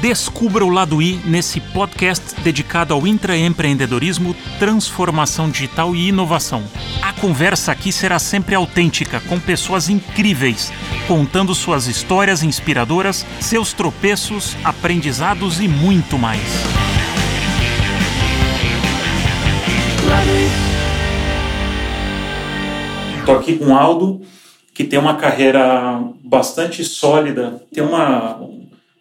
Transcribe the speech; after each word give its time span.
Descubra 0.00 0.64
o 0.64 0.68
lado 0.68 1.02
I 1.02 1.20
nesse 1.24 1.60
podcast 1.60 2.40
dedicado 2.42 2.94
ao 2.94 3.04
intraempreendedorismo, 3.04 4.32
transformação 4.56 5.50
digital 5.50 5.92
e 5.92 6.08
inovação. 6.08 6.62
A 7.02 7.12
conversa 7.12 7.72
aqui 7.72 7.90
será 7.90 8.20
sempre 8.20 8.54
autêntica, 8.54 9.20
com 9.28 9.40
pessoas 9.40 9.88
incríveis, 9.88 10.72
contando 11.08 11.52
suas 11.52 11.88
histórias 11.88 12.44
inspiradoras, 12.44 13.26
seus 13.40 13.72
tropeços, 13.72 14.56
aprendizados 14.62 15.60
e 15.60 15.66
muito 15.66 16.16
mais. 16.16 16.42
Estou 23.18 23.36
aqui 23.36 23.58
com 23.58 23.76
Aldo, 23.76 24.22
que 24.72 24.84
tem 24.84 24.96
uma 24.96 25.16
carreira 25.16 26.00
bastante 26.22 26.84
sólida, 26.84 27.60
tem 27.72 27.82
uma 27.82 28.38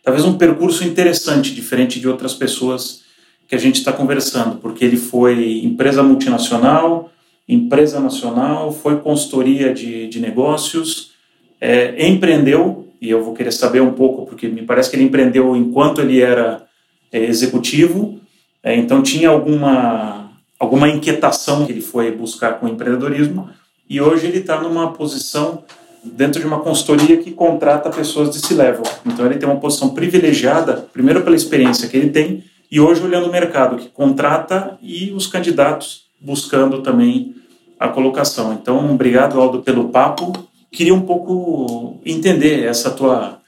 talvez 0.07 0.23
um 0.23 0.37
percurso 0.37 0.85
interessante, 0.85 1.53
diferente 1.53 1.99
de 1.99 2.07
outras 2.07 2.33
pessoas 2.33 3.01
que 3.45 3.53
a 3.53 3.57
gente 3.57 3.75
está 3.75 3.91
conversando, 3.91 4.55
porque 4.55 4.85
ele 4.85 4.95
foi 4.95 5.65
empresa 5.65 6.01
multinacional, 6.01 7.11
empresa 7.45 7.99
nacional, 7.99 8.71
foi 8.71 9.01
consultoria 9.01 9.73
de, 9.73 10.07
de 10.07 10.21
negócios, 10.21 11.11
é, 11.59 12.07
empreendeu, 12.07 12.87
e 13.01 13.09
eu 13.09 13.21
vou 13.21 13.33
querer 13.33 13.51
saber 13.51 13.81
um 13.81 13.91
pouco, 13.91 14.25
porque 14.25 14.47
me 14.47 14.61
parece 14.61 14.89
que 14.89 14.95
ele 14.95 15.03
empreendeu 15.03 15.53
enquanto 15.57 15.99
ele 15.99 16.21
era 16.21 16.65
é, 17.11 17.25
executivo, 17.25 18.17
é, 18.63 18.77
então 18.77 19.03
tinha 19.03 19.27
alguma, 19.27 20.31
alguma 20.57 20.87
inquietação 20.87 21.65
que 21.65 21.73
ele 21.73 21.81
foi 21.81 22.11
buscar 22.11 22.61
com 22.61 22.65
o 22.65 22.69
empreendedorismo, 22.69 23.49
e 23.89 23.99
hoje 23.99 24.25
ele 24.27 24.37
está 24.37 24.61
numa 24.61 24.93
posição 24.93 25.65
dentro 26.13 26.39
de 26.39 26.47
uma 26.47 26.59
consultoria 26.59 27.17
que 27.17 27.31
contrata 27.31 27.89
pessoas 27.89 28.29
de 28.31 28.39
C-level. 28.39 28.83
Então 29.05 29.25
ele 29.25 29.35
tem 29.37 29.47
uma 29.47 29.59
posição 29.59 29.89
privilegiada, 29.89 30.87
primeiro 30.93 31.21
pela 31.21 31.35
experiência 31.35 31.87
que 31.87 31.97
ele 31.97 32.09
tem 32.09 32.43
e 32.71 32.79
hoje 32.79 33.03
olhando 33.03 33.27
o 33.27 33.31
mercado 33.31 33.77
que 33.77 33.87
contrata 33.89 34.77
e 34.81 35.11
os 35.11 35.27
candidatos 35.27 36.03
buscando 36.19 36.81
também 36.81 37.35
a 37.79 37.87
colocação. 37.87 38.53
Então, 38.53 38.91
obrigado 38.91 39.39
Aldo 39.39 39.61
pelo 39.61 39.89
papo. 39.89 40.33
Queria 40.71 40.93
um 40.93 41.01
pouco 41.01 41.99
entender 42.05 42.65
essa 42.65 42.91
tua 42.91 43.39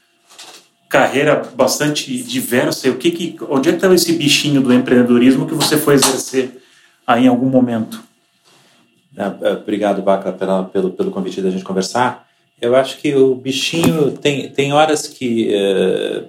carreira 0.88 1.42
bastante 1.54 2.16
diversa. 2.22 2.88
O 2.90 2.96
que, 2.96 3.10
que 3.10 3.36
onde 3.48 3.68
é 3.68 3.72
que 3.72 3.78
estava 3.78 3.94
esse 3.94 4.12
bichinho 4.12 4.60
do 4.60 4.72
empreendedorismo 4.72 5.46
que 5.46 5.54
você 5.54 5.76
foi 5.76 5.94
exercer 5.94 6.62
aí 7.06 7.24
em 7.24 7.28
algum 7.28 7.48
momento? 7.48 8.02
É, 9.16 9.48
é, 9.48 9.52
obrigado, 9.52 10.00
Baca, 10.02 10.32
pelo, 10.72 10.90
pelo 10.90 11.10
convite 11.10 11.42
da 11.42 11.50
gente 11.50 11.64
conversar. 11.64 12.26
Eu 12.60 12.76
acho 12.76 12.98
que 12.98 13.14
o 13.14 13.34
bichinho 13.34 14.12
tem, 14.12 14.50
tem 14.50 14.72
horas 14.72 15.06
que 15.06 15.48
uh, 15.48 16.28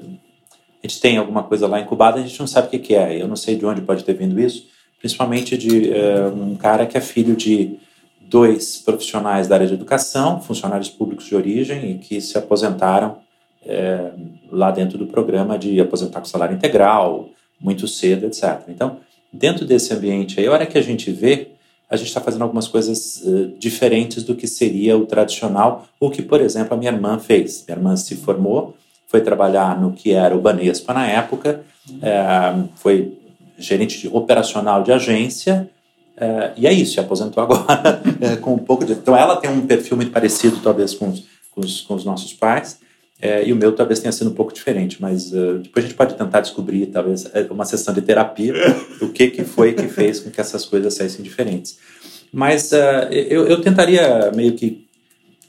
a 0.81 0.87
gente 0.87 1.01
tem 1.01 1.17
alguma 1.17 1.43
coisa 1.43 1.67
lá 1.67 1.79
incubada, 1.79 2.19
a 2.19 2.23
gente 2.23 2.39
não 2.39 2.47
sabe 2.47 2.67
o 2.67 2.69
que, 2.69 2.79
que 2.79 2.95
é. 2.95 3.21
Eu 3.21 3.27
não 3.27 3.35
sei 3.35 3.55
de 3.55 3.65
onde 3.65 3.81
pode 3.81 4.03
ter 4.03 4.13
vindo 4.13 4.39
isso, 4.39 4.65
principalmente 4.99 5.57
de 5.57 5.89
uh, 5.89 6.33
um 6.33 6.55
cara 6.55 6.85
que 6.85 6.97
é 6.97 7.01
filho 7.01 7.35
de 7.35 7.77
dois 8.21 8.77
profissionais 8.77 9.47
da 9.47 9.55
área 9.55 9.67
de 9.67 9.73
educação, 9.73 10.39
funcionários 10.39 10.89
públicos 10.89 11.25
de 11.25 11.35
origem, 11.35 11.91
e 11.91 11.97
que 11.97 12.21
se 12.21 12.37
aposentaram 12.37 13.17
uh, 13.65 14.29
lá 14.49 14.71
dentro 14.71 14.97
do 14.97 15.07
programa 15.07 15.59
de 15.59 15.81
aposentar 15.81 16.21
com 16.21 16.25
salário 16.25 16.55
integral, 16.55 17.29
muito 17.59 17.89
cedo, 17.89 18.25
etc. 18.25 18.61
Então, 18.69 18.97
dentro 19.33 19.65
desse 19.65 19.93
ambiente 19.93 20.39
aí, 20.39 20.47
a 20.47 20.51
hora 20.51 20.65
que 20.65 20.77
a 20.77 20.81
gente 20.81 21.11
vê 21.11 21.49
a 21.91 21.97
gente 21.97 22.07
está 22.07 22.21
fazendo 22.21 22.43
algumas 22.43 22.69
coisas 22.69 23.21
uh, 23.25 23.47
diferentes 23.59 24.23
do 24.23 24.33
que 24.33 24.47
seria 24.47 24.97
o 24.97 25.05
tradicional, 25.05 25.85
o 25.99 26.09
que, 26.09 26.21
por 26.21 26.39
exemplo, 26.39 26.73
a 26.73 26.77
minha 26.77 26.89
irmã 26.89 27.19
fez. 27.19 27.65
Minha 27.67 27.77
irmã 27.77 27.95
se 27.97 28.15
formou, 28.15 28.77
foi 29.09 29.19
trabalhar 29.19 29.79
no 29.79 29.91
que 29.91 30.13
era 30.13 30.33
o 30.33 30.39
Banespa 30.39 30.93
na 30.93 31.05
época, 31.05 31.61
uh, 31.89 32.69
foi 32.75 33.19
gerente 33.57 33.99
de, 33.99 34.07
operacional 34.07 34.83
de 34.83 34.93
agência, 34.93 35.69
uh, 36.15 36.53
e 36.55 36.65
é 36.65 36.71
isso, 36.71 36.93
se 36.93 36.99
aposentou 37.01 37.43
agora 37.43 38.01
com 38.39 38.53
um 38.53 38.59
pouco 38.59 38.85
de... 38.85 38.93
Então 38.93 39.15
ela 39.15 39.35
tem 39.35 39.49
um 39.49 39.67
perfil 39.67 39.97
muito 39.97 40.13
parecido, 40.13 40.61
talvez, 40.63 40.93
com 40.93 41.09
os, 41.09 41.25
com 41.53 41.59
os, 41.59 41.81
com 41.81 41.93
os 41.93 42.05
nossos 42.05 42.31
pais, 42.31 42.79
é, 43.21 43.47
e 43.47 43.53
o 43.53 43.55
meu 43.55 43.71
talvez 43.71 43.99
tenha 43.99 44.11
sido 44.11 44.31
um 44.31 44.33
pouco 44.33 44.51
diferente, 44.51 44.99
mas 44.99 45.31
uh, 45.31 45.59
depois 45.59 45.85
a 45.85 45.87
gente 45.87 45.95
pode 45.95 46.15
tentar 46.15 46.41
descobrir, 46.41 46.87
talvez, 46.87 47.29
é, 47.33 47.45
uma 47.51 47.65
sessão 47.65 47.93
de 47.93 48.01
terapia, 48.01 48.51
o 48.99 49.09
que, 49.09 49.29
que 49.29 49.43
foi 49.43 49.73
que 49.73 49.87
fez 49.87 50.19
com 50.19 50.31
que 50.31 50.41
essas 50.41 50.65
coisas 50.65 50.95
saíssem 50.95 51.23
diferentes. 51.23 51.77
Mas 52.33 52.71
uh, 52.71 53.11
eu, 53.11 53.45
eu, 53.45 53.61
tentaria 53.61 54.31
meio 54.35 54.53
que 54.53 54.87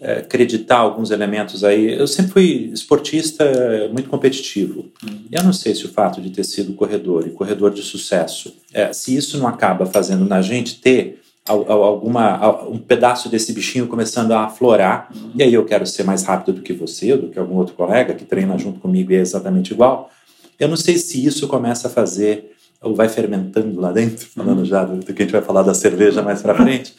uh, 0.02 0.18
acreditar 0.18 0.76
alguns 0.76 1.10
elementos 1.10 1.64
aí. 1.64 1.98
Eu 1.98 2.06
sempre 2.06 2.32
fui 2.32 2.70
esportista 2.74 3.50
muito 3.90 4.10
competitivo. 4.10 4.90
Uhum. 5.02 5.20
Eu 5.32 5.42
não 5.42 5.54
sei 5.54 5.74
se 5.74 5.86
o 5.86 5.88
fato 5.88 6.20
de 6.20 6.28
ter 6.28 6.44
sido 6.44 6.74
corredor 6.74 7.26
e 7.26 7.30
corredor 7.30 7.70
de 7.70 7.80
sucesso, 7.80 8.54
se 8.92 9.16
isso 9.16 9.38
não 9.38 9.46
acaba 9.46 9.86
fazendo 9.86 10.26
na 10.26 10.42
gente 10.42 10.78
ter 10.78 11.21
alguma 11.46 12.68
um 12.68 12.78
pedaço 12.78 13.28
desse 13.28 13.52
bichinho 13.52 13.88
começando 13.88 14.30
a 14.30 14.44
aflorar 14.44 15.10
uhum. 15.14 15.32
e 15.34 15.42
aí 15.42 15.52
eu 15.52 15.64
quero 15.64 15.84
ser 15.84 16.04
mais 16.04 16.22
rápido 16.22 16.52
do 16.54 16.62
que 16.62 16.72
você 16.72 17.16
do 17.16 17.28
que 17.30 17.38
algum 17.38 17.56
outro 17.56 17.74
colega 17.74 18.14
que 18.14 18.24
treina 18.24 18.56
junto 18.56 18.78
comigo 18.78 19.10
e 19.10 19.16
é 19.16 19.20
exatamente 19.20 19.72
igual 19.72 20.10
eu 20.58 20.68
não 20.68 20.76
sei 20.76 20.96
se 20.96 21.24
isso 21.24 21.48
começa 21.48 21.88
a 21.88 21.90
fazer 21.90 22.52
ou 22.80 22.94
vai 22.94 23.08
fermentando 23.08 23.80
lá 23.80 23.90
dentro 23.90 24.24
falando 24.26 24.60
uhum. 24.60 24.64
já 24.64 24.84
do, 24.84 24.98
do, 24.98 25.12
que 25.12 25.20
a 25.20 25.24
gente 25.24 25.32
vai 25.32 25.42
falar 25.42 25.62
da 25.62 25.74
cerveja 25.74 26.22
mais 26.22 26.40
para 26.40 26.54
frente 26.54 26.94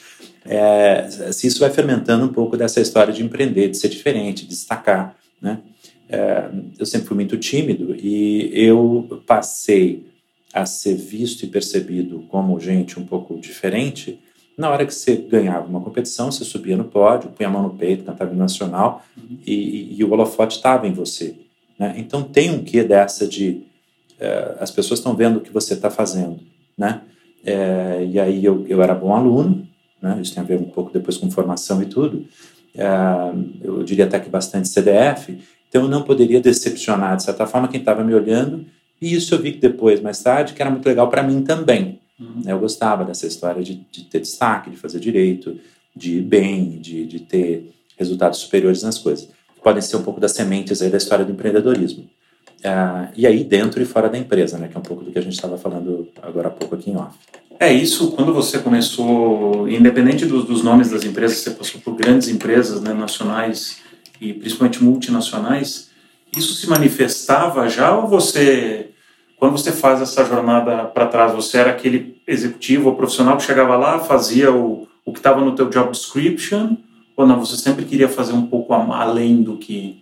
é, 0.45 1.07
se 1.31 1.47
isso 1.47 1.61
vai 1.61 1.69
fermentando 1.69 2.25
um 2.25 2.33
pouco 2.33 2.57
dessa 2.57 2.81
história 2.81 3.13
de 3.13 3.23
empreender 3.23 3.69
de 3.69 3.77
ser 3.77 3.87
diferente 3.87 4.43
de 4.43 4.49
destacar 4.49 5.15
né 5.41 5.59
é, 6.09 6.49
eu 6.77 6.85
sempre 6.85 7.07
fui 7.07 7.15
muito 7.15 7.37
tímido 7.37 7.95
e 7.95 8.51
eu 8.53 9.23
passei 9.25 10.05
a 10.53 10.65
ser 10.65 10.95
visto 10.95 11.43
e 11.43 11.47
percebido 11.47 12.25
como 12.27 12.59
gente 12.59 12.99
um 12.99 13.05
pouco 13.05 13.39
diferente 13.39 14.19
na 14.57 14.69
hora 14.69 14.85
que 14.85 14.93
você 14.93 15.15
ganhava 15.15 15.67
uma 15.67 15.81
competição, 15.81 16.31
você 16.31 16.43
subia 16.43 16.77
no 16.77 16.85
pódio, 16.85 17.29
punha 17.29 17.49
a 17.49 17.51
mão 17.51 17.63
no 17.63 17.71
peito, 17.71 18.03
cantava 18.03 18.31
o 18.31 18.35
nacional 18.35 19.03
uhum. 19.17 19.37
e, 19.45 19.97
e, 19.97 20.03
o 20.03 20.11
holofote 20.11 20.57
estava 20.57 20.87
em 20.87 20.93
você. 20.93 21.35
Né? 21.77 21.95
Então 21.97 22.23
tem 22.23 22.51
um 22.51 22.63
quê 22.63 22.83
dessa 22.83 23.27
de 23.27 23.63
uh, 24.19 24.57
as 24.59 24.69
pessoas 24.69 24.99
estão 24.99 25.15
vendo 25.15 25.37
o 25.37 25.41
que 25.41 25.51
você 25.51 25.73
está 25.73 25.89
fazendo, 25.89 26.39
né? 26.77 27.01
É, 27.45 28.07
e 28.09 28.19
aí 28.19 28.45
eu, 28.45 28.65
eu 28.69 28.81
era 28.81 28.95
bom 28.95 29.13
aluno, 29.13 29.67
né? 30.01 30.17
Isso 30.21 30.33
tem 30.33 30.41
a 30.41 30.45
ver 30.45 30.57
um 30.57 30.63
pouco 30.63 30.93
depois 30.93 31.17
com 31.17 31.29
formação 31.29 31.81
e 31.81 31.85
tudo. 31.85 32.25
É, 32.75 32.87
eu 33.61 33.83
diria 33.83 34.05
até 34.05 34.19
que 34.19 34.29
bastante 34.29 34.69
CDF. 34.69 35.37
Então 35.67 35.83
eu 35.83 35.89
não 35.89 36.03
poderia 36.03 36.39
decepcionar 36.39 37.17
de 37.17 37.23
certa 37.23 37.45
forma 37.45 37.67
quem 37.67 37.79
estava 37.79 38.03
me 38.03 38.13
olhando. 38.13 38.65
E 39.01 39.13
isso 39.13 39.33
eu 39.33 39.41
vi 39.41 39.53
que 39.53 39.59
depois, 39.59 39.99
mais 39.99 40.21
tarde, 40.21 40.53
que 40.53 40.61
era 40.61 40.71
muito 40.71 40.85
legal 40.85 41.09
para 41.09 41.23
mim 41.23 41.41
também. 41.41 41.99
Uhum. 42.23 42.41
Eu 42.45 42.59
gostava 42.59 43.03
dessa 43.03 43.27
história 43.27 43.61
de, 43.61 43.85
de, 43.91 44.05
ter 44.05 44.19
destaque, 44.19 44.69
de 44.69 44.77
fazer 44.77 44.99
direito, 44.99 45.59
de 45.95 46.17
ir 46.17 46.21
bem, 46.21 46.79
de, 46.79 47.05
de 47.05 47.19
ter 47.19 47.71
resultados 47.97 48.39
superiores 48.39 48.81
nas 48.83 48.97
coisas. 48.97 49.29
Podem 49.61 49.81
ser 49.81 49.97
um 49.97 50.03
pouco 50.03 50.19
das 50.19 50.31
sementes 50.31 50.81
aí 50.81 50.89
da 50.89 50.97
história 50.97 51.25
do 51.25 51.31
empreendedorismo. 51.31 52.03
Uh, 52.59 53.11
e 53.15 53.27
aí 53.27 53.43
dentro 53.43 53.81
e 53.81 53.85
fora 53.85 54.09
da 54.09 54.17
empresa, 54.17 54.57
né, 54.57 54.69
que 54.69 54.77
é 54.77 54.79
um 54.79 54.83
pouco 54.83 55.03
do 55.03 55.11
que 55.11 55.19
a 55.19 55.21
gente 55.21 55.33
estava 55.33 55.57
falando 55.57 56.07
agora 56.21 56.47
há 56.47 56.51
pouco 56.51 56.75
aqui 56.75 56.91
em 56.91 56.95
off. 56.95 57.17
É 57.59 57.71
isso, 57.71 58.11
quando 58.11 58.33
você 58.33 58.59
começou, 58.59 59.67
independente 59.69 60.25
dos, 60.25 60.45
dos 60.45 60.63
nomes 60.63 60.89
das 60.89 61.03
empresas, 61.03 61.37
você 61.37 61.51
passou 61.51 61.79
por 61.81 61.95
grandes 61.95 62.27
empresas 62.29 62.81
né, 62.81 62.93
nacionais 62.93 63.77
e 64.19 64.33
principalmente 64.33 64.83
multinacionais, 64.83 65.89
isso 66.35 66.53
se 66.55 66.67
manifestava 66.67 67.67
já 67.69 67.95
ou 67.95 68.07
você 68.07 68.92
quando 69.43 69.57
você 69.57 69.73
faz 69.73 70.01
essa 70.01 70.23
jornada 70.23 70.85
para 70.85 71.05
trás, 71.05 71.33
você 71.33 71.57
era 71.57 71.71
aquele 71.71 72.15
executivo 72.25 72.87
ou 72.87 72.95
profissional 72.95 73.35
que 73.35 73.43
chegava 73.43 73.75
lá, 73.75 73.99
fazia 73.99 74.49
o, 74.53 74.87
o 75.03 75.11
que 75.11 75.19
estava 75.19 75.41
no 75.41 75.53
teu 75.53 75.67
job 75.67 75.91
description, 75.91 76.77
ou 77.13 77.27
não, 77.27 77.45
você 77.45 77.57
sempre 77.57 77.83
queria 77.83 78.07
fazer 78.07 78.31
um 78.31 78.47
pouco 78.47 78.73
além 78.73 79.43
do 79.43 79.57
que... 79.57 80.01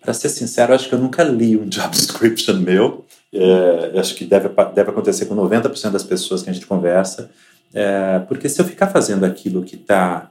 Para 0.00 0.14
ser 0.14 0.28
sincero, 0.28 0.72
acho 0.72 0.88
que 0.88 0.94
eu 0.94 1.00
nunca 1.00 1.24
li 1.24 1.56
um 1.56 1.66
job 1.68 1.90
description 1.90 2.54
meu, 2.54 3.04
é, 3.32 3.98
acho 3.98 4.14
que 4.14 4.24
deve, 4.24 4.48
deve 4.72 4.90
acontecer 4.90 5.26
com 5.26 5.34
90% 5.34 5.90
das 5.90 6.04
pessoas 6.04 6.44
que 6.44 6.50
a 6.50 6.52
gente 6.52 6.66
conversa, 6.66 7.32
é, 7.74 8.20
porque 8.28 8.48
se 8.48 8.60
eu 8.60 8.64
ficar 8.64 8.86
fazendo 8.86 9.24
aquilo 9.24 9.64
que 9.64 9.74
está 9.74 10.30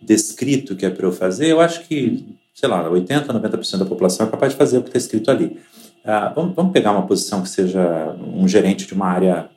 descrito 0.00 0.74
que 0.74 0.86
é 0.86 0.88
para 0.88 1.04
eu 1.04 1.12
fazer, 1.12 1.48
eu 1.48 1.60
acho 1.60 1.86
que, 1.86 2.24
sei 2.54 2.70
lá, 2.70 2.88
80%, 2.88 3.26
90% 3.26 3.76
da 3.76 3.84
população 3.84 4.26
é 4.26 4.30
capaz 4.30 4.52
de 4.54 4.58
fazer 4.58 4.78
o 4.78 4.82
que 4.82 4.88
está 4.88 4.98
escrito 4.98 5.30
ali. 5.30 5.60
Ah, 6.06 6.32
vamos, 6.34 6.54
vamos, 6.54 6.72
pegar 6.72 6.92
uma 6.92 7.06
posição 7.06 7.42
que 7.42 7.48
seja 7.48 8.14
um 8.22 8.46
gerente 8.46 8.86
de 8.86 8.94
uma 8.94 9.06
área 9.06 9.48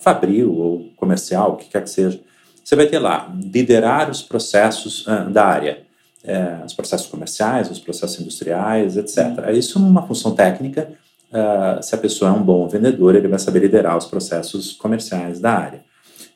fabril 0.00 0.54
ou 0.54 0.90
comercial, 0.96 1.52
o 1.52 1.56
que 1.56 1.68
quer 1.68 1.82
que 1.82 1.90
seja. 1.90 2.18
Você 2.64 2.74
vai 2.74 2.86
ter 2.86 2.98
lá 2.98 3.30
liderar 3.34 4.10
os 4.10 4.22
processos 4.22 5.04
ah, 5.06 5.24
da 5.24 5.44
área, 5.44 5.82
é, 6.24 6.60
os 6.64 6.72
processos 6.72 7.06
comerciais, 7.06 7.70
os 7.70 7.78
processos 7.78 8.18
industriais, 8.18 8.96
etc. 8.96 9.50
Isso 9.52 9.78
é 9.78 9.82
uma 9.82 10.06
função 10.06 10.34
técnica. 10.34 10.90
Ah, 11.30 11.78
se 11.82 11.94
a 11.94 11.98
pessoa 11.98 12.30
é 12.30 12.32
um 12.32 12.42
bom 12.42 12.66
vendedor, 12.66 13.14
ele 13.14 13.28
vai 13.28 13.38
saber 13.38 13.60
liderar 13.60 13.98
os 13.98 14.06
processos 14.06 14.72
comerciais 14.72 15.40
da 15.40 15.52
área. 15.52 15.84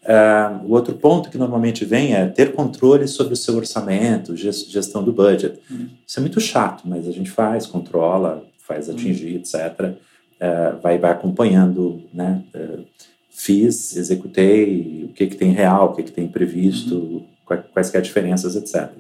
Uh, 0.02 0.66
o 0.66 0.72
outro 0.72 0.94
ponto 0.94 1.28
que 1.28 1.36
normalmente 1.36 1.84
vem 1.84 2.14
é 2.14 2.26
ter 2.26 2.52
controle 2.54 3.06
sobre 3.06 3.34
o 3.34 3.36
seu 3.36 3.54
orçamento, 3.56 4.34
gestão 4.34 5.04
do 5.04 5.12
budget. 5.12 5.60
Uhum. 5.70 5.88
Isso 6.06 6.19
é 6.19 6.22
muito 6.22 6.40
chato, 6.40 6.84
mas 6.86 7.06
a 7.06 7.12
gente 7.12 7.31
faz, 7.31 7.66
controla, 7.66 8.43
faz 8.70 8.88
atingir, 8.88 9.34
etc. 9.37 9.55
uh, 10.40 10.81
vai, 10.81 10.96
vai 10.96 11.11
acompanhando, 11.11 12.05
né? 12.14 12.44
Uh, 12.55 12.84
fiz, 13.28 13.96
executei, 13.96 15.06
o 15.11 15.12
que, 15.12 15.26
que 15.26 15.37
tem 15.37 15.50
real, 15.50 15.90
o 15.90 15.96
que, 15.96 16.05
que 16.05 16.12
tem 16.12 16.28
previsto, 16.28 17.25
quais, 17.44 17.64
quais 17.72 17.94
as 17.94 18.02
diferenças, 18.02 18.55
etc. 18.55 18.90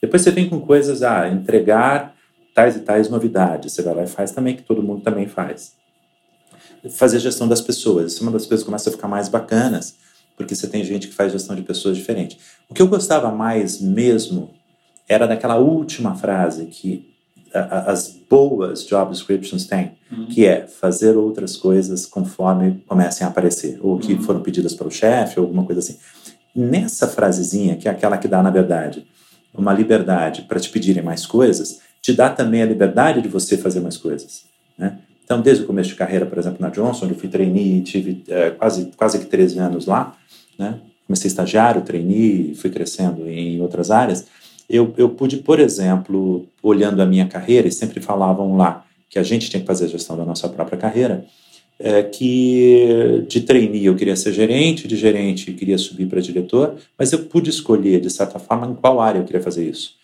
Depois 0.00 0.20
você 0.20 0.30
vem 0.30 0.48
com 0.48 0.60
coisas, 0.60 1.02
ah, 1.02 1.28
entregar 1.28 2.14
tais 2.54 2.76
e 2.76 2.80
tais 2.80 3.08
novidades, 3.08 3.72
você 3.72 3.82
vai 3.82 3.94
lá 3.94 4.02
e 4.04 4.06
faz 4.06 4.32
também, 4.32 4.56
que 4.56 4.62
todo 4.62 4.82
mundo 4.82 5.02
também 5.02 5.26
faz. 5.26 5.74
Fazer 6.90 7.18
gestão 7.18 7.48
das 7.48 7.62
pessoas, 7.62 8.12
isso 8.12 8.20
é 8.20 8.22
uma 8.24 8.32
das 8.32 8.44
coisas 8.44 8.62
que 8.62 8.66
começa 8.66 8.90
a 8.90 8.92
ficar 8.92 9.08
mais 9.08 9.28
bacanas, 9.28 9.96
porque 10.36 10.54
você 10.54 10.66
tem 10.66 10.84
gente 10.84 11.08
que 11.08 11.14
faz 11.14 11.32
gestão 11.32 11.56
de 11.56 11.62
pessoas 11.62 11.96
diferente. 11.96 12.38
O 12.68 12.74
que 12.74 12.82
eu 12.82 12.88
gostava 12.88 13.30
mais 13.30 13.80
mesmo 13.80 14.50
era 15.08 15.26
daquela 15.26 15.56
última 15.56 16.14
frase 16.14 16.66
que 16.66 17.13
as 17.54 18.08
boas 18.28 18.84
job 18.84 19.12
descriptions 19.12 19.64
têm, 19.64 19.92
uhum. 20.10 20.26
que 20.26 20.44
é 20.44 20.66
fazer 20.66 21.16
outras 21.16 21.56
coisas 21.56 22.04
conforme 22.04 22.82
comecem 22.86 23.24
a 23.24 23.30
aparecer, 23.30 23.78
ou 23.80 23.98
que 23.98 24.14
uhum. 24.14 24.22
foram 24.22 24.40
pedidas 24.40 24.74
pelo 24.74 24.90
chefe, 24.90 25.38
ou 25.38 25.46
alguma 25.46 25.64
coisa 25.64 25.80
assim. 25.80 25.96
Nessa 26.54 27.06
frasezinha, 27.06 27.76
que 27.76 27.88
é 27.88 27.90
aquela 27.90 28.18
que 28.18 28.28
dá, 28.28 28.42
na 28.42 28.50
verdade, 28.50 29.06
uma 29.52 29.72
liberdade 29.72 30.42
para 30.42 30.58
te 30.58 30.68
pedirem 30.68 31.02
mais 31.02 31.24
coisas, 31.26 31.80
te 32.02 32.12
dá 32.12 32.28
também 32.28 32.62
a 32.62 32.66
liberdade 32.66 33.22
de 33.22 33.28
você 33.28 33.56
fazer 33.56 33.80
mais 33.80 33.96
coisas. 33.96 34.44
Né? 34.76 34.98
Então, 35.24 35.40
desde 35.40 35.64
o 35.64 35.66
começo 35.66 35.90
de 35.90 35.94
carreira, 35.94 36.26
por 36.26 36.36
exemplo, 36.38 36.58
na 36.60 36.68
Johnson, 36.68 37.06
eu 37.06 37.14
fui 37.14 37.28
trainee, 37.28 37.82
tive 37.82 38.24
é, 38.28 38.50
quase, 38.50 38.90
quase 38.96 39.18
que 39.18 39.26
13 39.26 39.58
anos 39.58 39.86
lá, 39.86 40.16
né? 40.58 40.80
comecei 41.06 41.28
estagiário, 41.28 41.82
trainee, 41.82 42.54
fui 42.54 42.70
crescendo 42.70 43.28
em 43.28 43.60
outras 43.60 43.90
áreas, 43.90 44.26
eu, 44.68 44.94
eu 44.96 45.08
pude, 45.10 45.38
por 45.38 45.60
exemplo, 45.60 46.46
olhando 46.62 47.00
a 47.00 47.06
minha 47.06 47.26
carreira, 47.26 47.68
e 47.68 47.72
sempre 47.72 48.00
falavam 48.00 48.56
lá 48.56 48.84
que 49.08 49.18
a 49.18 49.22
gente 49.22 49.48
tinha 49.48 49.60
que 49.60 49.66
fazer 49.66 49.84
a 49.84 49.88
gestão 49.88 50.16
da 50.16 50.24
nossa 50.24 50.48
própria 50.48 50.78
carreira, 50.78 51.24
é, 51.78 52.02
que 52.02 53.24
de 53.28 53.40
trainee 53.40 53.86
eu 53.86 53.96
queria 53.96 54.16
ser 54.16 54.32
gerente, 54.32 54.86
de 54.86 54.96
gerente 54.96 55.50
eu 55.50 55.56
queria 55.56 55.76
subir 55.76 56.06
para 56.06 56.20
diretor, 56.20 56.76
mas 56.98 57.12
eu 57.12 57.20
pude 57.20 57.50
escolher, 57.50 58.00
de 58.00 58.10
certa 58.10 58.38
forma, 58.38 58.66
em 58.66 58.74
qual 58.74 59.00
área 59.00 59.18
eu 59.18 59.24
queria 59.24 59.42
fazer 59.42 59.68
isso. 59.68 59.94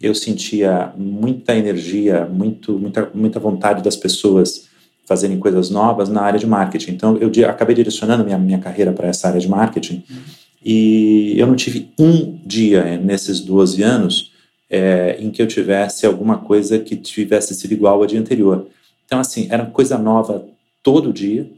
Eu 0.00 0.14
sentia 0.14 0.92
muita 0.96 1.56
energia, 1.56 2.24
muito, 2.24 2.78
muita, 2.78 3.10
muita 3.12 3.40
vontade 3.40 3.82
das 3.82 3.96
pessoas 3.96 4.68
fazerem 5.04 5.38
coisas 5.38 5.70
novas 5.70 6.08
na 6.08 6.20
área 6.20 6.38
de 6.38 6.46
marketing. 6.46 6.92
Então, 6.92 7.16
eu 7.16 7.30
acabei 7.48 7.74
direcionando 7.74 8.24
minha, 8.24 8.38
minha 8.38 8.58
carreira 8.58 8.92
para 8.92 9.08
essa 9.08 9.26
área 9.26 9.40
de 9.40 9.48
marketing. 9.48 10.04
Uhum. 10.08 10.16
E 10.64 11.34
eu 11.38 11.46
não 11.46 11.56
tive 11.56 11.90
um 11.98 12.38
dia 12.44 12.98
nesses 12.98 13.40
12 13.40 13.82
anos 13.82 14.32
é, 14.70 15.16
em 15.20 15.30
que 15.30 15.40
eu 15.40 15.46
tivesse 15.46 16.04
alguma 16.04 16.38
coisa 16.38 16.78
que 16.78 16.96
tivesse 16.96 17.54
sido 17.54 17.72
igual 17.72 18.00
ao 18.00 18.06
dia 18.06 18.20
anterior. 18.20 18.66
Então, 19.06 19.20
assim, 19.20 19.48
era 19.50 19.64
coisa 19.64 19.96
nova 19.96 20.44
todo 20.82 21.12
dia, 21.12 21.50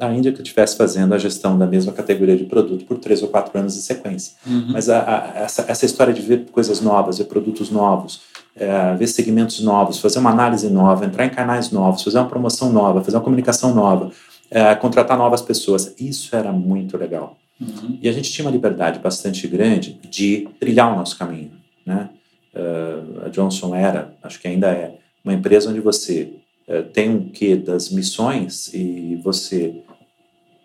ainda 0.00 0.32
que 0.32 0.38
eu 0.38 0.42
estivesse 0.42 0.76
fazendo 0.76 1.14
a 1.14 1.18
gestão 1.18 1.58
da 1.58 1.66
mesma 1.66 1.92
categoria 1.92 2.36
de 2.36 2.44
produto 2.44 2.84
por 2.84 2.98
três 2.98 3.22
ou 3.22 3.28
quatro 3.28 3.58
anos 3.58 3.76
em 3.76 3.80
sequência. 3.80 4.34
Uhum. 4.46 4.68
Mas 4.72 4.88
a, 4.88 5.00
a, 5.00 5.38
essa, 5.40 5.64
essa, 5.68 5.86
história 5.86 6.12
de 6.12 6.20
ver 6.20 6.46
coisas 6.50 6.80
novas, 6.80 7.18
ver 7.18 7.24
produtos 7.24 7.70
novos, 7.70 8.20
é, 8.56 8.94
ver 8.94 9.06
segmentos 9.06 9.60
novos, 9.60 9.98
fazer 9.98 10.18
uma 10.18 10.30
análise 10.30 10.68
nova, 10.68 11.04
entrar 11.04 11.26
em 11.26 11.30
canais 11.30 11.70
novos, 11.70 12.02
fazer 12.02 12.18
uma 12.18 12.28
promoção 12.28 12.72
nova, 12.72 13.02
fazer 13.02 13.16
uma 13.16 13.22
comunicação 13.22 13.74
nova, 13.74 14.10
é, 14.50 14.74
contratar 14.74 15.16
novas 15.16 15.42
pessoas, 15.42 15.94
isso 15.98 16.34
era 16.34 16.52
muito 16.52 16.96
legal. 16.96 17.36
Uhum. 17.60 17.98
E 18.00 18.08
a 18.08 18.12
gente 18.12 18.30
tinha 18.30 18.44
uma 18.44 18.52
liberdade 18.52 18.98
bastante 18.98 19.46
grande 19.48 19.98
de 20.08 20.48
trilhar 20.60 20.92
o 20.92 20.96
nosso 20.96 21.18
caminho. 21.18 21.52
Né? 21.84 22.08
Uh, 22.54 23.26
a 23.26 23.28
Johnson 23.28 23.74
era, 23.74 24.14
acho 24.22 24.40
que 24.40 24.48
ainda 24.48 24.68
é, 24.68 24.98
uma 25.24 25.34
empresa 25.34 25.70
onde 25.70 25.80
você 25.80 26.34
uh, 26.68 26.84
tem 26.92 27.10
um 27.10 27.28
quê 27.28 27.56
das 27.56 27.90
missões 27.90 28.72
e 28.72 29.16
você, 29.22 29.82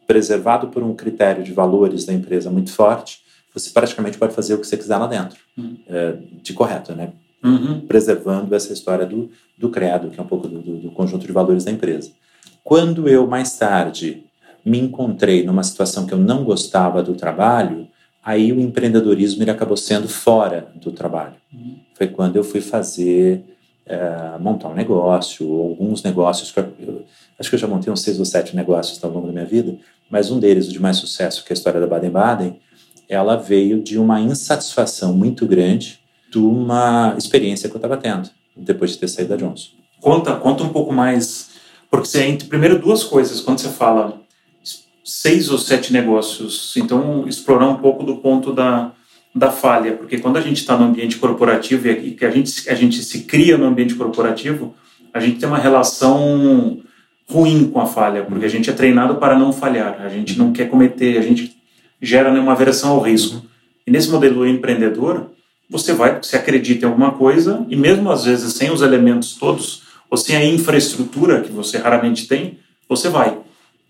preservado 0.06 0.68
por 0.68 0.84
um 0.84 0.94
critério 0.94 1.44
de 1.44 1.52
valores 1.52 2.06
da 2.06 2.14
empresa 2.14 2.50
muito 2.50 2.72
forte, 2.72 3.22
você 3.54 3.70
praticamente 3.70 4.18
pode 4.18 4.34
fazer 4.34 4.54
o 4.56 4.60
que 4.60 4.68
você 4.68 4.78
quiser 4.78 4.98
lá 4.98 5.08
dentro, 5.08 5.40
uhum. 5.58 5.78
uh, 5.88 6.42
de 6.42 6.54
correto, 6.54 6.94
né? 6.94 7.14
Uhum. 7.44 7.82
Preservando 7.82 8.56
essa 8.56 8.72
história 8.72 9.06
do, 9.06 9.30
do 9.58 9.70
credo, 9.70 10.10
que 10.10 10.20
é 10.20 10.24
um 10.24 10.28
pouco 10.28 10.48
do, 10.48 10.60
do, 10.60 10.78
do 10.78 10.92
conjunto 10.92 11.26
de 11.26 11.32
valores 11.32 11.66
da 11.66 11.72
empresa. 11.72 12.12
Quando 12.64 13.10
eu, 13.10 13.28
mais 13.28 13.58
tarde, 13.58 14.24
me 14.66 14.80
encontrei 14.80 15.44
numa 15.44 15.64
situação 15.64 16.06
que 16.06 16.14
eu 16.14 16.18
não 16.18 16.44
gostava 16.44 17.04
do 17.04 17.16
trabalho, 17.16 17.88
aí 18.24 18.52
o 18.52 18.60
empreendedorismo 18.60 19.44
ele 19.44 19.52
acabou 19.52 19.76
sendo 19.76 20.08
fora 20.08 20.68
do 20.76 20.92
trabalho. 20.92 21.36
Uhum. 21.54 21.76
Foi 21.94 22.08
quando 22.08 22.38
eu 22.38 22.44
fui 22.44 22.62
fazer, 22.62 23.44
é, 23.86 24.38
montar 24.40 24.70
um 24.70 24.74
negócio, 24.74 25.46
alguns 25.52 26.02
negócios, 26.04 26.52
que 26.52 26.60
eu, 26.60 26.74
eu, 26.80 27.06
acho 27.38 27.50
que 27.50 27.56
eu 27.56 27.60
já 27.60 27.68
montei 27.68 27.92
uns 27.92 28.02
seis 28.02 28.20
ou 28.20 28.26
sete 28.26 28.56
negócios 28.56 29.04
ao 29.04 29.12
longo 29.12 29.28
da 29.28 29.34
minha 29.34 29.46
vida, 29.46 29.76
mas 30.10 30.32
um 30.32 30.40
deles, 30.40 30.68
o 30.70 30.72
de 30.72 30.82
mais 30.82 30.98
sucesso, 30.98 31.44
que 31.44 31.52
é 31.52 31.54
a 31.54 31.58
história 31.58 31.82
da 31.82 31.88
Baden-Baden, 31.88 32.60
ela 33.10 33.36
veio 33.36 33.82
de 33.82 34.00
uma 34.00 34.22
insatisfação 34.22 35.14
muito 35.14 35.46
grande 35.46 36.00
de 36.32 36.40
uma 36.40 37.16
experiência 37.18 37.70
que 37.70 37.76
eu 37.76 37.80
estava 37.80 37.98
tendo 37.98 38.30
depois 38.56 38.92
de 38.92 38.98
ter 38.98 39.08
saído 39.08 39.32
da 39.32 39.36
Johnson. 39.36 39.70
Conta, 40.00 40.36
conta 40.36 40.64
um 40.64 40.70
pouco 40.70 40.94
mais, 40.94 41.52
porque 41.90 42.08
você 42.08 42.24
entre 42.24 42.48
primeiro 42.48 42.80
duas 42.80 43.04
coisas 43.04 43.42
quando 43.42 43.60
você 43.60 43.70
fala 43.70 44.23
seis 45.04 45.50
ou 45.50 45.58
sete 45.58 45.92
negócios. 45.92 46.74
Então, 46.78 47.28
explorar 47.28 47.68
um 47.68 47.78
pouco 47.78 48.04
do 48.04 48.18
ponto 48.18 48.54
da, 48.54 48.92
da 49.36 49.52
falha, 49.52 49.94
porque 49.94 50.18
quando 50.18 50.38
a 50.38 50.42
gente 50.42 50.58
está 50.58 50.78
no 50.78 50.86
ambiente 50.86 51.18
corporativo 51.18 51.88
e 51.88 52.12
que 52.12 52.26
a 52.26 52.30
gente, 52.30 52.70
a 52.70 52.76
gente 52.76 53.04
se 53.04 53.24
cria 53.24 53.58
no 53.58 53.66
ambiente 53.66 53.96
corporativo, 53.96 54.74
a 55.14 55.20
gente 55.20 55.40
tem 55.40 55.50
uma 55.50 55.58
relação 55.58 56.80
ruim 57.30 57.70
com 57.70 57.80
a 57.80 57.86
falha, 57.86 58.24
porque 58.24 58.46
a 58.46 58.50
gente 58.50 58.70
é 58.70 58.74
treinado 58.74 59.16
para 59.16 59.38
não 59.38 59.52
falhar, 59.52 60.02
a 60.02 60.10
gente 60.10 60.38
não 60.38 60.54
quer 60.54 60.70
cometer, 60.70 61.18
a 61.18 61.22
gente 61.22 61.56
gera 62.02 62.32
uma 62.32 62.52
aversão 62.54 62.92
ao 62.92 63.00
risco. 63.00 63.44
E 63.86 63.92
nesse 63.92 64.10
modelo 64.10 64.48
empreendedor, 64.48 65.32
você 65.70 65.94
vai, 65.94 66.22
você 66.22 66.36
acredita 66.36 66.86
em 66.86 66.90
alguma 66.90 67.12
coisa 67.12 67.66
e 67.70 67.76
mesmo 67.76 68.12
às 68.12 68.26
vezes 68.26 68.54
sem 68.54 68.72
os 68.72 68.82
elementos 68.82 69.36
todos, 69.36 69.84
ou 70.10 70.18
sem 70.18 70.36
a 70.36 70.46
infraestrutura 70.46 71.42
que 71.42 71.52
você 71.52 71.78
raramente 71.78 72.28
tem, 72.28 72.60
você 72.88 73.10
vai 73.10 73.38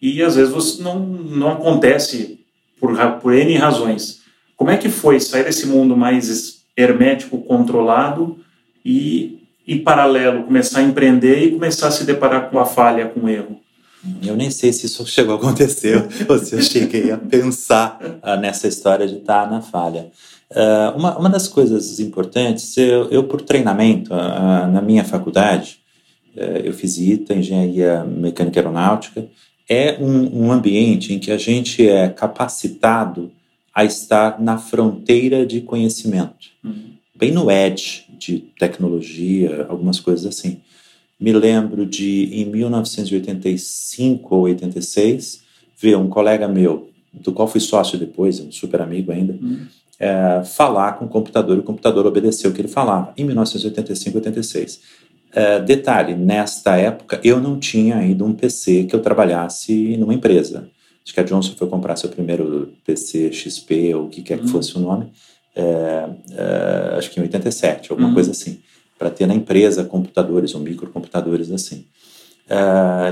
e 0.03 0.21
às 0.21 0.35
vezes 0.35 0.51
você 0.53 0.83
não, 0.83 0.99
não 0.99 1.53
acontece 1.53 2.37
por, 2.77 2.93
por 3.21 3.33
N 3.33 3.55
razões. 3.55 4.19
Como 4.57 4.69
é 4.69 4.75
que 4.75 4.89
foi 4.89 5.17
sair 5.17 5.45
desse 5.45 5.65
mundo 5.65 5.95
mais 5.95 6.57
hermético, 6.75 7.37
controlado 7.37 8.37
e, 8.83 9.39
em 9.65 9.79
paralelo, 9.79 10.43
começar 10.43 10.79
a 10.79 10.83
empreender 10.83 11.45
e 11.45 11.51
começar 11.51 11.87
a 11.87 11.91
se 11.91 12.03
deparar 12.03 12.49
com 12.49 12.59
a 12.59 12.65
falha, 12.65 13.07
com 13.07 13.21
o 13.21 13.29
erro? 13.29 13.61
Eu 14.21 14.35
nem 14.35 14.51
sei 14.51 14.73
se 14.73 14.87
isso 14.87 15.07
chegou 15.07 15.35
a 15.35 15.37
acontecer 15.37 16.05
ou 16.27 16.37
se 16.37 16.53
eu 16.53 16.61
cheguei 16.61 17.09
a 17.09 17.17
pensar 17.17 17.97
uh, 18.01 18.35
nessa 18.35 18.67
história 18.67 19.07
de 19.07 19.19
estar 19.19 19.49
na 19.49 19.61
falha. 19.61 20.11
Uh, 20.51 20.97
uma, 20.97 21.17
uma 21.17 21.29
das 21.29 21.47
coisas 21.47 22.01
importantes, 22.01 22.75
eu, 22.75 23.09
eu 23.09 23.23
por 23.23 23.41
treinamento, 23.41 24.13
uh, 24.13 24.67
na 24.69 24.81
minha 24.81 25.05
faculdade, 25.05 25.81
eu 26.35 26.73
fiz 26.73 26.97
ITA, 26.97 27.35
Engenharia 27.35 28.03
Mecânica 28.03 28.59
Aeronáutica, 28.59 29.23
é 29.69 29.97
um, 29.99 30.45
um 30.45 30.51
ambiente 30.51 31.13
em 31.13 31.19
que 31.19 31.31
a 31.31 31.37
gente 31.37 31.87
é 31.87 32.09
capacitado 32.09 33.31
a 33.73 33.83
estar 33.83 34.39
na 34.39 34.57
fronteira 34.57 35.45
de 35.45 35.61
conhecimento, 35.61 36.49
uhum. 36.63 36.91
bem 37.15 37.31
no 37.31 37.49
edge 37.49 38.05
de 38.19 38.39
tecnologia, 38.59 39.65
algumas 39.67 39.99
coisas 39.99 40.25
assim. 40.25 40.61
Me 41.19 41.31
lembro 41.31 41.85
de, 41.85 42.29
em 42.33 42.45
1985 42.45 44.35
ou 44.35 44.41
86, 44.43 45.41
ver 45.77 45.97
um 45.97 46.07
colega 46.07 46.47
meu, 46.47 46.89
do 47.13 47.31
qual 47.31 47.47
fui 47.47 47.61
sócio 47.61 47.97
depois, 47.97 48.39
um 48.39 48.51
super 48.51 48.81
amigo 48.81 49.11
ainda, 49.11 49.33
uhum. 49.33 49.65
é, 49.99 50.43
falar 50.43 50.93
com 50.93 51.05
o 51.05 51.09
computador 51.09 51.57
e 51.57 51.61
o 51.61 51.63
computador 51.63 52.05
obedeceu 52.05 52.51
o 52.51 52.53
que 52.53 52.61
ele 52.61 52.67
falava, 52.67 53.13
em 53.17 53.23
1985 53.23 54.17
86. 54.17 54.81
Uh, 55.33 55.63
detalhe, 55.65 56.13
nesta 56.13 56.77
época 56.77 57.19
eu 57.23 57.41
não 57.41 57.57
tinha 57.57 57.97
ainda 57.97 58.23
um 58.23 58.35
PC 58.35 58.83
que 58.83 58.95
eu 58.95 59.01
trabalhasse 59.01 59.97
numa 59.97 60.13
empresa. 60.13 60.69
Acho 61.03 61.11
que 61.11 61.19
a 61.19 61.23
Johnson 61.23 61.53
foi 61.57 61.67
comprar 61.67 61.95
seu 61.95 62.07
primeiro 62.07 62.71
PC 62.85 63.33
XP 63.33 63.95
ou 63.95 64.05
o 64.05 64.09
que 64.09 64.21
quer 64.21 64.37
que 64.37 64.43
uhum. 64.43 64.49
fosse 64.49 64.77
o 64.77 64.79
nome, 64.79 65.05
uh, 65.57 66.11
uh, 66.11 66.97
acho 66.97 67.09
que 67.09 67.19
em 67.19 67.23
87, 67.23 67.91
alguma 67.91 68.09
uhum. 68.09 68.13
coisa 68.13 68.29
assim, 68.29 68.59
para 68.97 69.09
ter 69.09 69.25
na 69.25 69.33
empresa 69.33 69.83
computadores 69.83 70.53
ou 70.53 70.61
microcomputadores 70.61 71.51
assim. 71.51 71.83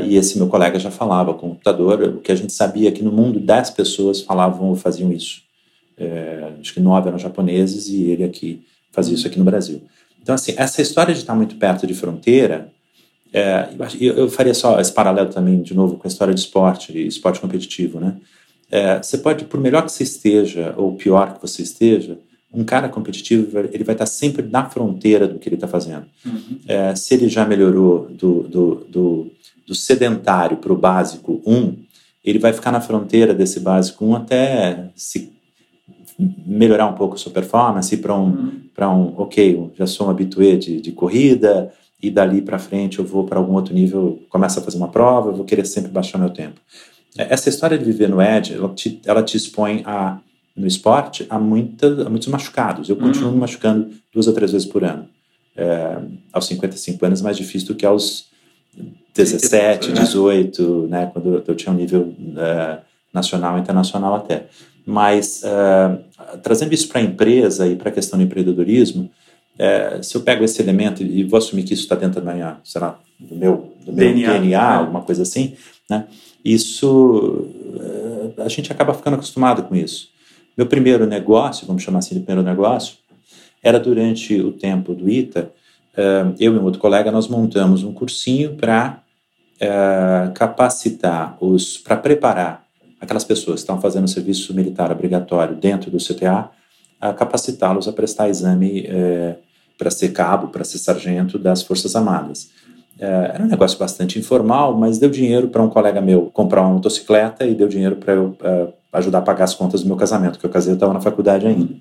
e 0.08 0.16
esse 0.16 0.38
meu 0.38 0.48
colega 0.48 0.78
já 0.78 0.92
falava 0.92 1.34
computador, 1.34 2.04
o 2.04 2.20
que 2.20 2.32
a 2.32 2.36
gente 2.36 2.54
sabia 2.54 2.92
que 2.92 3.04
no 3.04 3.12
mundo 3.12 3.40
10 3.40 3.72
pessoas 3.72 4.22
falavam 4.22 4.70
ou 4.70 4.76
faziam 4.76 5.12
isso. 5.12 5.42
acho 6.62 6.74
que 6.74 6.80
nove 6.80 7.10
eram 7.10 7.18
japoneses 7.18 7.90
e 7.90 8.12
ele 8.12 8.24
aqui 8.24 8.64
fazia 8.92 9.16
isso 9.16 9.26
aqui 9.26 9.40
no 9.40 9.46
Brasil. 9.46 9.82
Então, 10.22 10.36
assim, 10.36 10.54
essa 10.58 10.82
história 10.82 11.14
de 11.14 11.22
estar 11.22 11.36
muito 11.36 11.56
perto 11.56 11.88
de 11.88 11.94
fronteira, 11.94 12.72
é, 13.34 13.70
eu, 14.00 14.16
eu, 14.16 14.30
faria 14.30 14.54
só 14.54 14.80
esse 14.80 14.92
paralelo 14.92 15.30
também, 15.30 15.62
de 15.62 15.74
novo, 15.74 15.98
com 15.98 16.08
a 16.08 16.10
história 16.10 16.34
de 16.34 16.40
esporte, 16.40 17.08
esporte 17.08 17.40
competitivo, 17.40 18.00
né? 18.00 18.18
É, 18.70 18.98
você 19.02 19.18
pode, 19.18 19.46
por 19.46 19.60
melhor 19.60 19.84
que 19.84 19.92
você 19.92 20.04
esteja, 20.04 20.74
ou 20.78 20.96
pior 20.96 21.34
que 21.34 21.42
você 21.42 21.62
esteja, 21.62 22.18
um 22.54 22.64
cara 22.64 22.90
competitivo 22.90 23.60
ele 23.72 23.84
vai 23.84 23.96
estar 23.96 24.06
sempre 24.06 24.46
na 24.46 24.70
fronteira 24.70 25.28
do 25.28 25.40
que 25.40 25.48
ele 25.48 25.56
está 25.56 25.68
fazendo. 25.68 26.06
Uhum. 26.26 26.60
É, 26.68 26.96
se 26.96 27.14
ele 27.14 27.30
já 27.30 27.46
melhorou 27.46 28.08
do, 28.10 28.44
do, 28.44 28.76
do, 28.90 29.32
do 29.66 29.76
sedentário 29.76 30.58
para 30.58 30.72
o 30.72 30.78
básico 30.78 31.42
1, 31.46 31.78
ele 32.24 32.40
vai 32.40 32.54
ficar 32.54 32.72
na 32.72 32.82
fronteira 32.82 33.34
desse 33.34 33.60
básico 33.60 34.06
1 34.06 34.16
até 34.16 34.90
se 34.96 35.31
melhorar 36.46 36.88
um 36.88 36.94
pouco 36.94 37.16
a 37.16 37.18
sua 37.18 37.32
performance, 37.32 37.94
ir 37.94 37.98
para 38.00 38.16
um, 38.18 38.26
Uhum. 38.26 38.62
um, 38.82 39.14
ok, 39.22 39.72
já 39.78 39.86
sou 39.88 40.08
um 40.08 40.10
habitué 40.10 40.56
de, 40.56 40.80
de 40.82 40.92
corrida, 40.92 41.72
e 42.02 42.10
dali 42.10 42.42
para 42.42 42.58
frente 42.58 42.98
eu 43.00 43.06
vou 43.06 43.26
para 43.26 43.38
algum 43.40 43.54
outro 43.54 43.74
nível, 43.74 44.20
começo 44.30 44.60
a 44.60 44.62
fazer 44.62 44.78
uma 44.78 44.88
prova, 44.88 45.30
eu 45.30 45.36
vou 45.36 45.46
querer 45.46 45.66
sempre 45.66 45.92
baixar 45.92 46.18
meu 46.18 46.30
tempo. 46.32 46.60
É, 47.18 47.34
Essa 47.34 47.50
história 47.50 47.78
de 47.78 47.84
viver 47.86 48.10
no 48.10 48.22
Edge, 48.22 48.54
ela 48.54 48.70
te, 48.70 49.00
ela 49.06 49.22
te 49.22 49.38
expõe 49.38 49.84
a, 49.86 50.18
no 50.56 50.66
esporte 50.66 51.26
a, 51.30 51.38
muita, 51.40 52.08
a 52.08 52.10
muitos 52.10 52.28
machucados. 52.28 52.90
Eu 52.90 52.96
continuo 52.96 53.28
Uhum. 53.28 53.34
me 53.36 53.40
machucando 53.42 53.90
duas 54.14 54.28
ou 54.28 54.34
três 54.34 54.52
vezes 54.52 54.68
por 54.68 54.84
ano. 54.84 55.06
É, 55.56 55.98
aos 56.34 56.46
55 56.48 57.06
anos 57.06 57.20
é 57.22 57.24
mais 57.24 57.38
difícil 57.38 57.68
do 57.70 57.76
que 57.76 57.86
aos 57.86 58.26
17, 59.14 59.90
É. 59.90 59.94
18, 59.94 60.88
né, 60.90 61.10
quando 61.14 61.44
eu 61.46 61.56
tinha 61.56 61.74
um 61.74 61.76
nível 61.76 62.14
é, 62.38 62.80
nacional 63.14 63.58
e 63.58 63.62
internacional 63.62 64.16
até. 64.16 64.46
Mas, 64.86 65.44
é, 65.44 66.38
trazendo 66.42 66.74
isso 66.74 66.88
para 66.88 67.00
a 67.00 67.04
empresa 67.04 67.68
e 67.68 67.76
para 67.76 67.90
a 67.90 67.92
questão 67.92 68.18
do 68.18 68.26
empreendedorismo, 68.26 69.10
é, 69.58 70.02
se 70.02 70.16
eu 70.16 70.22
pego 70.22 70.44
esse 70.44 70.62
elemento 70.62 71.04
e 71.04 71.24
vou 71.24 71.38
assumir 71.38 71.64
que 71.64 71.74
isso 71.74 71.84
está 71.84 71.96
dentro 71.96 72.22
da 72.22 72.34
minha, 72.34 72.58
sei 72.64 72.82
lá, 72.82 73.00
do 73.20 73.36
meu, 73.36 73.74
do 73.86 73.94
meu 73.94 73.96
DNA, 73.96 74.34
DNA, 74.34 74.60
né? 74.60 74.76
alguma 74.76 75.02
coisa 75.02 75.22
assim, 75.22 75.54
né? 75.90 76.06
Isso, 76.44 77.48
é, 78.38 78.44
a 78.44 78.50
gente 78.50 78.72
acaba 78.72 78.94
ficando 78.94 79.16
acostumado 79.16 79.64
com 79.64 79.76
isso. 79.76 80.10
Meu 80.58 80.66
primeiro 80.66 81.06
negócio, 81.06 81.68
vamos 81.68 81.84
chamar 81.84 82.00
assim 82.00 82.16
de 82.16 82.22
primeiro 82.22 82.48
negócio, 82.48 82.96
era 83.64 83.80
durante 83.80 84.40
o 84.42 84.52
tempo 84.52 84.94
do 84.94 85.10
ITA, 85.10 85.52
eh, 85.96 86.26
eu 86.40 86.56
e 86.56 86.58
um 86.58 86.64
outro 86.64 86.80
colega, 86.80 87.12
nós 87.12 87.28
montamos 87.28 87.84
um 87.84 87.94
cursinho 87.94 88.56
para 88.56 89.02
capacitar 90.34 91.38
os, 91.40 91.78
para 91.78 91.96
preparar 91.96 92.66
aquelas 93.02 93.24
pessoas 93.24 93.56
que 93.56 93.62
estão 93.62 93.82
fazendo 93.82 94.08
serviço 94.08 94.54
militar 94.54 94.92
obrigatório 94.92 95.56
dentro 95.56 95.90
do 95.90 95.98
CTA, 95.98 96.50
a 97.00 97.12
capacitá-los 97.12 97.88
a 97.88 97.92
prestar 97.92 98.30
exame 98.30 98.86
eh, 98.88 99.36
para 99.78 99.90
ser 99.90 100.10
cabo, 100.10 100.50
para 100.50 100.64
ser 100.64 100.78
sargento 100.78 101.40
das 101.40 101.64
Forças 101.64 101.96
Armadas. 101.96 102.50
Eh, 103.00 103.32
era 103.34 103.44
um 103.44 103.48
negócio 103.48 103.80
bastante 103.80 104.20
informal, 104.20 104.78
mas 104.78 105.00
deu 105.00 105.10
dinheiro 105.10 105.48
para 105.48 105.64
um 105.64 105.70
colega 105.70 106.00
meu 106.00 106.30
comprar 106.32 106.62
uma 106.62 106.76
motocicleta 106.76 107.44
e 107.44 107.56
deu 107.56 107.68
dinheiro 107.68 107.96
para 107.96 108.14
eu 108.14 108.38
eh, 108.40 108.68
ajudar 108.94 109.18
a 109.18 109.22
pagar 109.24 109.46
as 109.46 109.56
contas 109.56 109.82
do 109.82 109.88
meu 109.88 109.98
casamento, 109.98 110.38
que 110.38 110.46
eu 110.46 110.50
casei, 110.50 110.72
eu 110.72 110.76
estava 110.76 110.94
na 110.94 111.02
faculdade 111.02 111.48
ainda. 111.48 111.74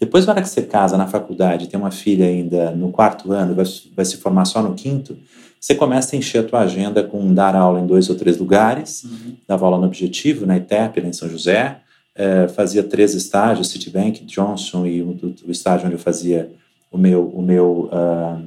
Depois, 0.00 0.24
na 0.24 0.32
hora 0.32 0.40
que 0.40 0.48
você 0.48 0.62
casa 0.62 0.96
na 0.96 1.08
faculdade, 1.08 1.68
tem 1.68 1.78
uma 1.78 1.90
filha 1.90 2.24
ainda 2.24 2.70
no 2.70 2.90
quarto 2.90 3.32
ano, 3.32 3.54
vai, 3.54 3.66
vai 3.94 4.04
se 4.04 4.16
formar 4.16 4.46
só 4.46 4.62
no 4.62 4.74
quinto, 4.74 5.18
você 5.60 5.74
começa 5.74 6.14
a 6.14 6.18
encher 6.18 6.40
a 6.40 6.42
tua 6.44 6.60
agenda 6.60 7.02
com 7.02 7.32
dar 7.32 7.54
aula 7.56 7.80
em 7.80 7.86
dois 7.86 8.08
ou 8.08 8.16
três 8.16 8.36
lugares, 8.38 9.04
Uhum. 9.04 9.34
dava 9.46 9.64
aula 9.66 9.78
no 9.78 9.86
Objetivo, 9.86 10.46
na 10.46 10.56
ITEP, 10.56 11.00
em 11.00 11.12
São 11.12 11.28
José, 11.28 11.78
eh, 12.14 12.48
fazia 12.48 12.82
três 12.82 13.14
estágios, 13.14 13.68
Citibank, 13.68 14.24
Johnson 14.24 14.86
e 14.86 15.02
o, 15.02 15.18
o 15.46 15.50
estágio 15.50 15.86
onde 15.86 15.94
eu 15.96 16.00
fazia 16.00 16.50
o 16.90 16.98
meu, 16.98 17.26
o 17.28 17.42
meu 17.42 17.88
ah, 17.92 18.38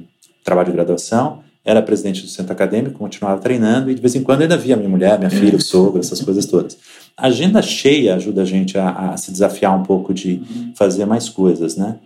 trabalho 0.44 0.66
de 0.68 0.72
graduação, 0.74 1.40
era 1.64 1.80
presidente 1.80 2.22
do 2.22 2.28
centro 2.28 2.52
acadêmico, 2.52 2.98
continuava 2.98 3.40
treinando 3.40 3.88
e 3.90 3.94
de 3.94 4.00
vez 4.00 4.16
em 4.16 4.22
quando 4.22 4.42
ainda 4.42 4.56
via 4.56 4.76
minha 4.76 4.88
mulher, 4.88 5.16
minha 5.18 5.30
filha, 5.30 5.56
o 5.56 5.60
sogro, 5.60 6.00
essas 6.00 6.20
coisas 6.22 6.44
todas. 6.46 6.76
A 7.16 7.28
agenda 7.28 7.62
cheia 7.62 8.16
ajuda 8.16 8.42
a 8.42 8.44
gente 8.44 8.76
a, 8.76 9.12
a 9.12 9.16
se 9.16 9.30
desafiar 9.30 9.78
um 9.78 9.84
pouco 9.84 10.12
de 10.12 10.42
fazer 10.74 11.04
mais 11.06 11.28
coisas, 11.28 11.76
né? 11.76 11.96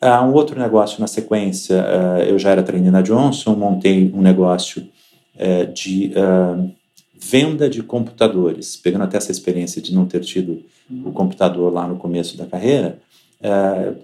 Ah, 0.00 0.24
um 0.24 0.32
outro 0.32 0.58
negócio 0.58 1.00
na 1.00 1.08
sequência, 1.08 1.84
ah, 1.84 2.20
eu 2.20 2.38
já 2.38 2.50
era 2.50 2.62
trainee 2.62 2.90
na 2.90 3.02
Johnson, 3.02 3.54
montei 3.56 4.10
um 4.14 4.22
negócio 4.22 4.86
eh, 5.36 5.64
de 5.66 6.12
ah, 6.16 6.56
venda 7.20 7.68
de 7.68 7.82
computadores, 7.82 8.76
pegando 8.76 9.04
até 9.04 9.16
essa 9.16 9.32
experiência 9.32 9.82
de 9.82 9.92
não 9.92 10.06
ter 10.06 10.20
tido 10.20 10.62
o 11.04 11.10
computador 11.10 11.72
lá 11.72 11.86
no 11.86 11.96
começo 11.96 12.36
da 12.36 12.46
carreira, 12.46 12.98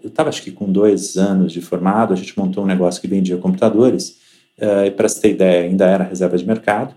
eu 0.02 0.08
estava 0.08 0.28
acho 0.28 0.42
que 0.42 0.50
com 0.50 0.70
dois 0.70 1.16
anos 1.16 1.52
de 1.52 1.60
formado, 1.60 2.12
a 2.12 2.16
gente 2.16 2.36
montou 2.38 2.62
um 2.62 2.66
negócio 2.66 3.00
que 3.00 3.08
vendia 3.08 3.36
computadores, 3.36 4.16
e 4.84 4.90
para 4.90 5.08
você 5.08 5.20
ter 5.20 5.30
ideia, 5.30 5.64
ainda 5.64 5.86
era 5.86 6.04
reserva 6.04 6.36
de 6.36 6.46
mercado, 6.46 6.94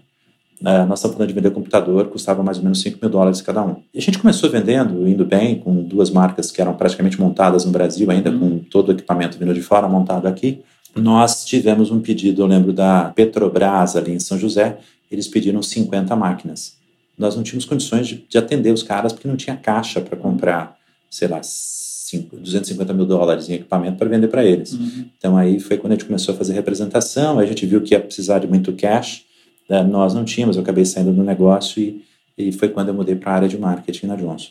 eh, 0.65 0.85
nós 0.85 0.99
estamos 0.99 1.15
falando 1.15 1.27
de 1.29 1.35
vender 1.35 1.51
computador, 1.51 2.07
custava 2.07 2.41
mais 2.43 2.57
ou 2.57 2.63
menos 2.63 2.81
5 2.81 2.97
mil 3.01 3.09
dólares 3.09 3.41
cada 3.41 3.63
um. 3.63 3.77
E 3.93 3.99
a 3.99 4.01
gente 4.01 4.17
começou 4.17 4.49
vendendo, 4.49 5.07
indo 5.07 5.23
bem, 5.23 5.59
com 5.59 5.83
duas 5.83 6.09
marcas 6.09 6.51
que 6.51 6.59
eram 6.61 6.73
praticamente 6.75 7.19
montadas 7.19 7.63
no 7.65 7.71
Brasil, 7.71 8.09
ainda 8.09 8.31
Uhum. 8.31 8.39
com 8.39 8.56
todo 8.67 8.89
o 8.89 8.91
equipamento 8.91 9.37
vindo 9.37 9.53
de 9.53 9.61
fora, 9.61 9.87
montado 9.87 10.27
aqui. 10.27 10.59
Nós 10.95 11.45
tivemos 11.45 11.91
um 11.91 11.99
pedido, 11.99 12.41
eu 12.41 12.47
lembro 12.47 12.73
da 12.73 13.11
Petrobras 13.15 13.95
ali 13.95 14.13
em 14.13 14.19
São 14.19 14.37
José, 14.37 14.77
eles 15.11 15.27
pediram 15.27 15.61
50 15.61 16.15
máquinas. 16.15 16.75
Nós 17.17 17.35
não 17.35 17.43
tínhamos 17.43 17.65
condições 17.65 18.07
de, 18.07 18.25
de 18.27 18.37
atender 18.37 18.71
os 18.71 18.83
caras 18.83 19.13
porque 19.13 19.27
não 19.27 19.35
tinha 19.37 19.55
caixa 19.55 20.01
para 20.01 20.15
comprar, 20.15 20.77
sei 21.09 21.27
lá, 21.27 21.39
cinco- 21.43 22.37
250 22.37 22.93
mil 22.93 23.05
dólares 23.05 23.49
em 23.49 23.55
equipamento 23.55 23.97
para 23.97 24.07
vender 24.07 24.27
para 24.27 24.43
eles. 24.45 24.73
Uhum. 24.73 25.05
Então 25.17 25.37
aí 25.37 25.59
foi 25.59 25.77
quando 25.77 25.93
a 25.93 25.95
gente 25.95 26.05
começou 26.05 26.33
a 26.33 26.37
fazer 26.37 26.53
representação, 26.53 27.39
aí 27.39 27.45
a 27.45 27.49
gente 27.49 27.65
viu 27.65 27.81
que 27.81 27.93
ia 27.93 27.99
precisar 27.99 28.39
de 28.39 28.47
muito 28.47 28.71
cash, 28.73 29.23
né? 29.69 29.83
nós 29.83 30.13
não 30.13 30.23
tínhamos, 30.23 30.55
eu 30.55 30.63
acabei 30.63 30.85
saindo 30.85 31.11
do 31.11 31.23
negócio 31.23 31.81
e, 31.81 32.03
e 32.37 32.51
foi 32.51 32.69
quando 32.69 32.89
eu 32.89 32.93
mudei 32.93 33.15
para 33.15 33.31
a 33.31 33.35
área 33.35 33.47
de 33.47 33.57
marketing 33.57 34.05
na 34.07 34.15
Johnson. 34.15 34.49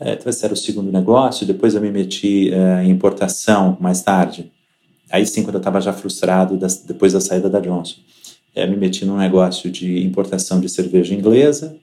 É, 0.00 0.12
então 0.12 0.28
esse 0.28 0.44
era 0.44 0.54
o 0.54 0.56
segundo 0.56 0.92
negócio, 0.92 1.46
depois 1.46 1.74
eu 1.74 1.80
me 1.80 1.90
meti 1.90 2.52
é, 2.52 2.84
em 2.84 2.90
importação 2.90 3.76
mais 3.80 4.02
tarde, 4.02 4.52
aí 5.10 5.26
sim 5.26 5.42
quando 5.42 5.56
eu 5.56 5.60
estava 5.60 5.80
já 5.80 5.92
frustrado 5.92 6.56
das, 6.56 6.78
depois 6.78 7.12
da 7.12 7.20
saída 7.20 7.48
da 7.48 7.60
Johnson. 7.60 7.96
É, 8.54 8.66
me 8.66 8.76
meti 8.76 9.04
num 9.04 9.16
negócio 9.16 9.70
de 9.70 10.04
importação 10.04 10.60
de 10.60 10.68
cerveja 10.68 11.14
inglesa, 11.14 11.76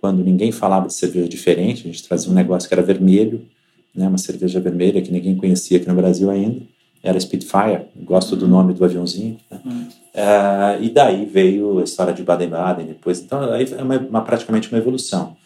quando 0.00 0.24
ninguém 0.24 0.50
falava 0.50 0.86
de 0.86 0.94
cerveja 0.94 1.28
diferente, 1.28 1.82
a 1.82 1.92
gente 1.92 2.02
trazia 2.02 2.30
um 2.30 2.34
negócio 2.34 2.68
que 2.68 2.74
era 2.74 2.82
vermelho, 2.82 3.46
né, 3.94 4.08
uma 4.08 4.18
cerveja 4.18 4.58
vermelha 4.58 5.02
que 5.02 5.12
ninguém 5.12 5.36
conhecia 5.36 5.76
aqui 5.76 5.86
no 5.86 5.94
Brasil 5.94 6.30
ainda, 6.30 6.62
era 7.02 7.18
Spitfire, 7.18 7.86
gosto 7.96 8.34
do 8.34 8.48
nome 8.48 8.72
do 8.72 8.84
aviãozinho. 8.84 9.38
Né? 9.50 9.60
Uhum. 9.64 9.88
Ah, 10.14 10.76
e 10.80 10.90
daí 10.90 11.24
veio 11.24 11.78
a 11.78 11.84
história 11.84 12.12
de 12.12 12.22
Baden-Baden 12.22 12.86
depois, 12.86 13.20
então 13.20 13.40
aí 13.52 13.66
é 13.72 13.82
uma, 13.82 13.98
uma- 13.98 14.20
praticamente 14.22 14.68
uma 14.70 14.78
evolução. 14.78 15.36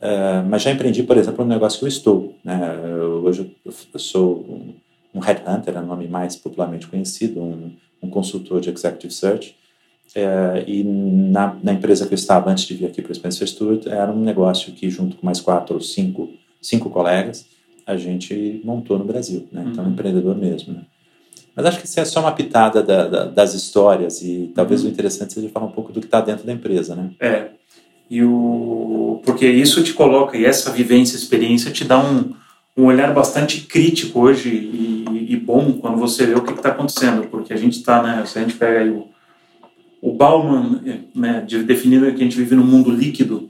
Ah, 0.00 0.44
mas 0.48 0.62
já 0.62 0.70
empreendi, 0.70 1.02
por 1.02 1.16
exemplo, 1.16 1.44
um 1.44 1.48
negócio 1.48 1.78
que 1.78 1.84
eu 1.84 1.88
estou. 1.88 2.34
Né? 2.44 2.80
Eu- 2.84 3.24
hoje 3.24 3.54
eu, 3.64 3.72
sou 3.98 4.36
um, 4.48 4.74
um 5.14 5.20
headhunter, 5.20 5.76
é 5.76 5.80
o 5.80 5.86
nome 5.86 6.06
mais 6.08 6.36
popularmente 6.36 6.86
conhecido, 6.86 7.40
um, 7.40 7.72
um 8.02 8.10
consultor 8.10 8.60
de 8.60 8.70
executive 8.70 9.12
search. 9.12 9.56
É, 10.14 10.64
e 10.66 10.84
na, 10.84 11.56
na 11.62 11.72
empresa 11.72 12.06
que 12.06 12.12
eu 12.12 12.16
estava 12.16 12.50
antes 12.50 12.64
de 12.64 12.74
vir 12.74 12.86
aqui 12.86 13.00
para 13.00 13.12
o 13.12 13.14
Spencer 13.14 13.48
Stewart, 13.48 13.86
era 13.86 14.12
um 14.12 14.20
negócio 14.20 14.72
que, 14.72 14.90
junto 14.90 15.16
com 15.16 15.24
mais 15.24 15.40
quatro 15.40 15.74
ou 15.76 15.80
cinco, 15.80 16.28
cinco 16.60 16.90
colegas, 16.90 17.46
a 17.86 17.96
gente 17.96 18.60
montou 18.62 18.98
no 18.98 19.04
Brasil. 19.04 19.48
Né? 19.50 19.64
Então, 19.72 19.84
Uhum. 19.84 19.90
empreendedor 19.90 20.36
mesmo. 20.36 20.74
Né? 20.74 20.82
Mas 21.54 21.66
acho 21.66 21.80
que 21.80 21.86
isso 21.86 22.00
é 22.00 22.04
só 22.04 22.20
uma 22.20 22.32
pitada 22.32 22.82
da, 22.82 23.06
da, 23.06 23.24
das 23.26 23.54
histórias 23.54 24.22
e 24.22 24.50
talvez 24.54 24.82
Uhum. 24.82 24.88
o 24.88 24.90
interessante 24.92 25.32
seja 25.34 25.48
falar 25.50 25.66
um 25.66 25.72
pouco 25.72 25.92
do 25.92 26.00
que 26.00 26.06
está 26.06 26.20
dentro 26.20 26.46
da 26.46 26.52
empresa. 26.52 26.94
Né? 26.96 27.10
É. 27.20 27.48
E 28.10 28.22
o 28.22 29.20
porque 29.24 29.46
isso 29.46 29.82
te 29.84 29.92
coloca 29.92 30.36
e 30.36 30.44
essa 30.44 30.70
vivência, 30.72 31.14
experiência 31.16 31.70
te 31.70 31.84
dá 31.84 31.98
um, 32.02 32.32
um 32.76 32.86
olhar 32.86 33.12
bastante 33.14 33.60
crítico 33.62 34.20
hoje 34.20 34.48
e, 34.48 35.26
e 35.32 35.36
bom 35.36 35.74
quando 35.74 35.96
você 35.98 36.26
vê 36.26 36.34
o 36.34 36.42
que 36.42 36.52
está 36.52 36.70
acontecendo, 36.70 37.28
porque 37.28 37.52
a 37.52 37.56
gente 37.56 37.76
está, 37.78 38.02
né? 38.02 38.24
Se 38.26 38.38
a 38.38 38.42
gente 38.42 38.56
pega 38.56 38.80
aí 38.80 38.90
o, 38.90 39.08
o 40.00 40.12
Bauman, 40.12 40.80
né, 41.14 41.44
de- 41.46 41.62
definindo 41.62 42.06
que 42.12 42.20
a 42.20 42.24
gente 42.24 42.36
vive 42.36 42.54
num 42.56 42.64
mundo 42.66 42.90
líquido, 42.90 43.48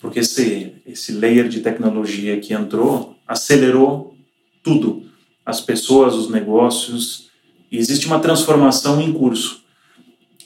porque 0.00 0.18
esse 0.20 0.72
esse 0.86 1.12
layer 1.12 1.48
de 1.48 1.60
tecnologia 1.60 2.38
que 2.40 2.52
entrou 2.52 3.16
acelerou 3.26 4.14
tudo, 4.62 5.04
as 5.46 5.60
pessoas, 5.60 6.14
os 6.14 6.28
negócios, 6.28 7.30
existe 7.70 8.06
uma 8.06 8.18
transformação 8.18 9.00
em 9.00 9.12
curso. 9.12 9.62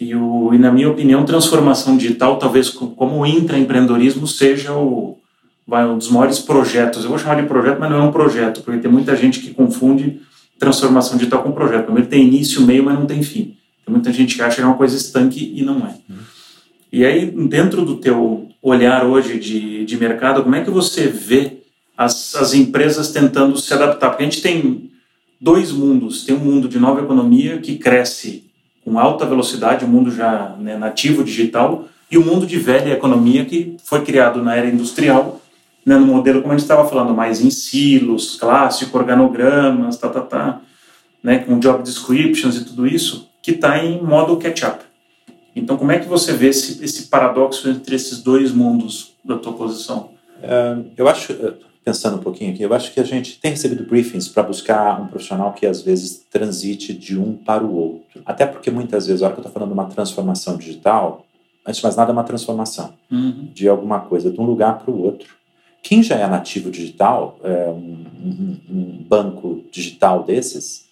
E, 0.01 0.15
o, 0.15 0.55
e 0.55 0.59
na 0.59 0.71
minha 0.71 0.89
opinião, 0.89 1.25
transformação 1.25 1.97
digital, 1.97 2.39
talvez 2.39 2.71
co- 2.71 2.89
como 2.89 3.27
intraempreendedorismo, 3.27 4.27
seja 4.27 4.73
o, 4.73 5.19
vai, 5.67 5.85
um 5.87 5.99
dos 5.99 6.09
maiores 6.09 6.39
projetos. 6.39 7.03
Eu 7.03 7.11
vou 7.11 7.19
chamar 7.19 7.41
de 7.41 7.49
projeto, 7.49 7.79
mas 7.81 7.91
não 7.91 7.99
é 7.99 8.03
um 8.03 8.13
projeto, 8.13 8.63
porque 8.63 8.81
tem 8.81 8.91
muita 8.91 9.17
gente 9.17 9.41
que 9.41 9.51
confunde 9.51 10.21
transformação 10.59 11.17
digital 11.19 11.43
com 11.43 11.53
projeto. 11.53 11.85
Primeiro 11.87 12.09
tem 12.09 12.27
início, 12.27 12.63
meio, 12.63 12.85
mas 12.85 12.99
não 12.99 13.07
tem 13.07 13.23
fim. 13.23 13.57
Tem 13.85 13.93
muita 13.93 14.13
gente 14.13 14.37
que 14.37 14.43
acha 14.43 14.57
que 14.57 14.63
é 14.63 14.65
uma 14.67 14.77
coisa 14.77 14.97
estanque 14.97 15.53
e 15.55 15.63
não 15.63 15.79
é. 15.87 15.95
E 16.93 17.05
aí, 17.05 17.27
dentro 17.27 17.85
do 17.85 17.97
teu 17.97 18.49
olhar 18.63 19.05
hoje 19.05 19.39
de, 19.39 19.85
de 19.85 19.97
mercado, 19.97 20.43
como 20.43 20.55
é 20.55 20.63
que 20.65 20.71
você 20.71 21.07
vê 21.07 21.59
as, 21.97 22.35
as 22.37 22.55
empresas 22.55 23.11
tentando 23.11 23.59
se 23.59 23.73
adaptar? 23.75 24.11
Porque 24.11 24.23
a 24.23 24.27
gente 24.27 24.41
tem 24.41 24.91
dois 25.41 25.73
mundos. 25.73 26.25
Tem 26.25 26.35
um 26.35 26.41
mundo 26.41 26.69
de 26.69 26.79
nova 26.79 27.01
economia 27.01 27.59
que 27.59 27.77
cresce 27.77 28.45
com 28.85 28.99
alta 28.99 29.27
velocidade, 29.27 29.85
o 29.85 29.89
mundo 29.89 30.11
já 30.11 30.57
né, 30.59 30.77
nativo 30.77 31.23
digital, 31.23 31.89
e 32.11 32.17
o 32.17 32.25
mundo 32.25 32.47
de 32.47 32.59
velha 32.59 32.93
economia 32.93 33.45
que 33.45 33.77
foi 33.85 34.03
criado 34.03 34.43
na 34.43 34.57
era 34.57 34.67
industrial, 34.67 35.41
né, 35.85 35.97
no 35.97 36.07
modelo, 36.07 36.41
como 36.41 36.53
a 36.53 36.57
gente 36.57 36.65
estava 36.65 36.89
falando, 36.89 37.15
mais 37.15 37.41
em 37.41 37.51
silos, 37.51 38.37
clássico, 38.37 38.97
organogramas, 38.97 39.97
tá, 39.99 40.09
tá, 40.09 40.21
tá, 40.21 40.61
né, 41.23 41.39
com 41.39 41.59
job 41.59 41.83
descriptions 41.83 42.57
e 42.57 42.65
tudo 42.65 42.87
isso, 42.87 43.29
que 43.43 43.53
está 43.53 43.83
em 43.85 44.03
modo 44.03 44.37
catch-up. 44.37 44.85
Então, 45.55 45.77
como 45.77 45.93
é 45.93 45.99
que 45.99 46.09
você 46.09 46.33
vê 46.33 46.49
esse, 46.49 46.83
esse 46.85 47.05
paradoxo 47.09 47.69
entre 47.69 47.97
esses 47.97 48.23
dois 48.23 48.53
mundos 48.53 49.15
da 49.25 49.37
tua 49.37 49.53
posição? 49.53 50.11
Uh, 50.39 50.87
eu 50.97 51.09
acho, 51.09 51.33
eh, 51.33 51.53
pensando 51.89 52.19
um 52.19 52.23
pouquinho 52.23 52.53
aqui, 52.53 52.63
eu 52.63 52.75
acho 52.75 52.93
que 52.93 53.01
a 53.01 53.05
gente 53.05 53.41
tem 53.41 53.53
recebido 53.53 53.83
briefings 53.83 54.29
para 54.29 54.43
buscar 54.43 55.01
um 55.01 55.07
profissional 55.07 55.55
que 55.55 55.65
às 55.65 55.81
vezes 55.81 56.23
transite 56.31 56.93
de 56.93 57.19
um 57.19 57.33
para 57.33 57.65
o 57.65 57.75
outro. 57.75 58.21
Até 58.27 58.45
porque 58.45 58.71
muitas 58.71 59.07
vezes, 59.07 59.23
a 59.23 59.25
hora 59.25 59.35
que 59.35 59.41
eu 59.41 59.43
estou 59.43 59.55
falando 59.55 59.71
de 59.71 59.73
uma 59.73 59.89
transformação 59.89 60.59
digital, 60.59 61.25
antes 61.67 61.79
de 61.79 61.85
mais 61.85 61.97
nada 61.97 62.11
é 62.11 62.13
uma 62.13 62.25
transformação 62.25 62.93
uhum. 63.11 63.49
de 63.55 63.67
alguma 63.67 64.01
coisa, 64.01 64.31
de 64.31 64.39
um 64.39 64.45
lugar 64.45 64.79
para 64.79 64.91
o 64.91 65.03
outro. 65.03 65.35
Quem 65.83 66.03
já 66.03 66.17
é 66.17 66.27
nativo 66.27 66.71
digital, 66.71 67.39
é, 67.43 67.71
um, 67.71 68.05
um, 68.23 68.57
um, 68.69 69.05
banco 69.09 69.65
digital 69.73 70.25
desses, 70.25 70.85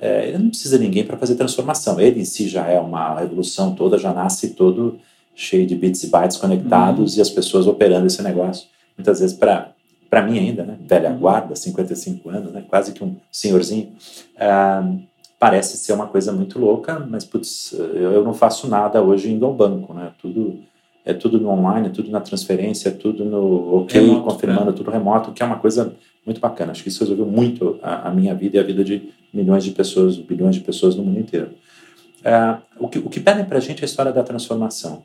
é, 0.00 0.28
ele 0.28 0.38
não 0.38 0.48
precisa 0.48 0.78
de 0.78 0.84
ninguém 0.84 1.04
para 1.04 1.18
fazer 1.18 1.34
transformação. 1.34 2.00
Ele 2.00 2.22
em 2.22 2.24
si 2.24 2.48
já 2.48 2.66
é 2.66 2.80
uma 2.80 3.20
revolução 3.20 3.74
toda, 3.74 3.98
já 3.98 4.14
nasce 4.14 4.54
todo 4.54 4.98
cheio 5.34 5.66
de 5.66 5.74
bits 5.74 6.04
e 6.04 6.06
bytes 6.06 6.38
conectados 6.38 7.12
uhum. 7.12 7.18
e 7.18 7.20
as 7.20 7.28
pessoas 7.28 7.66
operando 7.66 8.06
esse 8.06 8.22
negócio. 8.22 8.66
Muitas 8.96 9.20
vezes, 9.20 9.36
para 9.36 9.76
para 10.08 10.22
mim 10.22 10.38
ainda, 10.38 10.64
né, 10.64 10.78
velha 10.80 11.10
uhum. 11.10 11.18
guarda, 11.18 11.54
55 11.54 12.28
anos, 12.30 12.52
né, 12.52 12.64
quase 12.68 12.92
que 12.92 13.04
um 13.04 13.16
senhorzinho, 13.30 13.92
uh, 14.36 14.98
parece 15.38 15.76
ser 15.76 15.92
uma 15.92 16.06
coisa 16.06 16.32
muito 16.32 16.58
louca, 16.58 16.98
mas 16.98 17.24
putz, 17.24 17.72
eu 17.72 18.24
não 18.24 18.34
faço 18.34 18.66
nada 18.66 19.02
hoje 19.02 19.30
indo 19.30 19.44
ao 19.46 19.54
banco, 19.54 19.94
né, 19.94 20.12
tudo 20.20 20.60
é 21.08 21.14
tudo 21.14 21.40
no 21.40 21.48
online, 21.48 21.88
é 21.88 21.90
tudo 21.90 22.10
na 22.10 22.20
transferência, 22.20 22.90
é 22.90 22.92
tudo 22.92 23.24
no 23.24 23.76
ok, 23.78 23.98
remoto, 23.98 24.24
confirmando, 24.24 24.70
é. 24.70 24.72
tudo 24.74 24.90
remoto, 24.90 25.32
que 25.32 25.42
é 25.42 25.46
uma 25.46 25.58
coisa 25.58 25.94
muito 26.24 26.38
bacana. 26.38 26.72
Acho 26.72 26.82
que 26.82 26.90
isso 26.90 27.00
resolveu 27.00 27.24
muito 27.24 27.78
a, 27.82 28.08
a, 28.08 28.10
minha 28.12 28.34
vida 28.34 28.58
e 28.58 28.60
a 28.60 28.62
vida 28.62 28.84
de 28.84 29.08
milhões 29.32 29.64
de 29.64 29.70
pessoas, 29.70 30.18
bilhões 30.18 30.56
de 30.56 30.60
pessoas 30.60 30.94
no 30.94 31.02
mundo 31.02 31.18
inteiro. 31.18 31.52
Uh, 32.20 32.60
o, 32.78 32.88
que, 32.88 32.98
o 32.98 33.08
que 33.08 33.20
pedem 33.20 33.46
para 33.46 33.56
a 33.56 33.60
gente 33.60 33.80
é 33.80 33.84
a 33.84 33.86
história 33.86 34.12
da 34.12 34.22
transformação. 34.22 35.02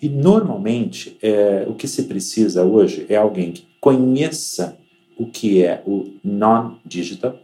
E 0.00 0.08
normalmente 0.08 1.16
é, 1.22 1.64
o 1.68 1.74
que 1.74 1.88
se 1.88 2.04
precisa 2.04 2.62
hoje 2.62 3.06
é 3.08 3.16
alguém 3.16 3.52
que 3.52 3.66
conheça 3.80 4.76
o 5.16 5.26
que 5.26 5.62
é 5.62 5.82
o 5.86 6.12
non-digital. 6.22 7.38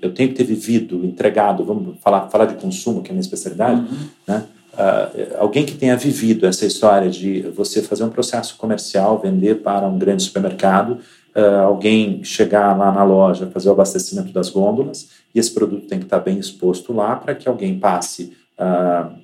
Eu 0.00 0.12
tenho 0.12 0.28
que 0.30 0.34
ter 0.36 0.44
vivido, 0.44 1.04
entregado, 1.04 1.64
vamos 1.64 1.96
falar, 2.00 2.28
falar 2.28 2.46
de 2.46 2.54
consumo, 2.54 3.02
que 3.02 3.08
é 3.08 3.12
a 3.12 3.14
minha 3.14 3.20
especialidade, 3.20 3.80
uhum. 3.80 4.08
né? 4.26 4.46
Uh, 4.78 5.36
alguém 5.38 5.66
que 5.66 5.74
tenha 5.74 5.96
vivido 5.96 6.46
essa 6.46 6.64
história 6.64 7.10
de 7.10 7.40
você 7.40 7.82
fazer 7.82 8.04
um 8.04 8.10
processo 8.10 8.56
comercial, 8.56 9.18
vender 9.18 9.56
para 9.56 9.88
um 9.88 9.98
grande 9.98 10.22
supermercado, 10.22 11.00
uh, 11.34 11.64
alguém 11.64 12.22
chegar 12.22 12.78
lá 12.78 12.92
na 12.92 13.02
loja, 13.02 13.50
fazer 13.52 13.68
o 13.70 13.72
abastecimento 13.72 14.32
das 14.32 14.50
gôndolas, 14.50 15.08
e 15.34 15.38
esse 15.40 15.52
produto 15.52 15.88
tem 15.88 15.98
que 15.98 16.04
estar 16.04 16.20
bem 16.20 16.38
exposto 16.38 16.92
lá 16.92 17.16
para 17.16 17.34
que 17.34 17.48
alguém 17.48 17.76
passe 17.76 18.36
uh, 18.56 19.18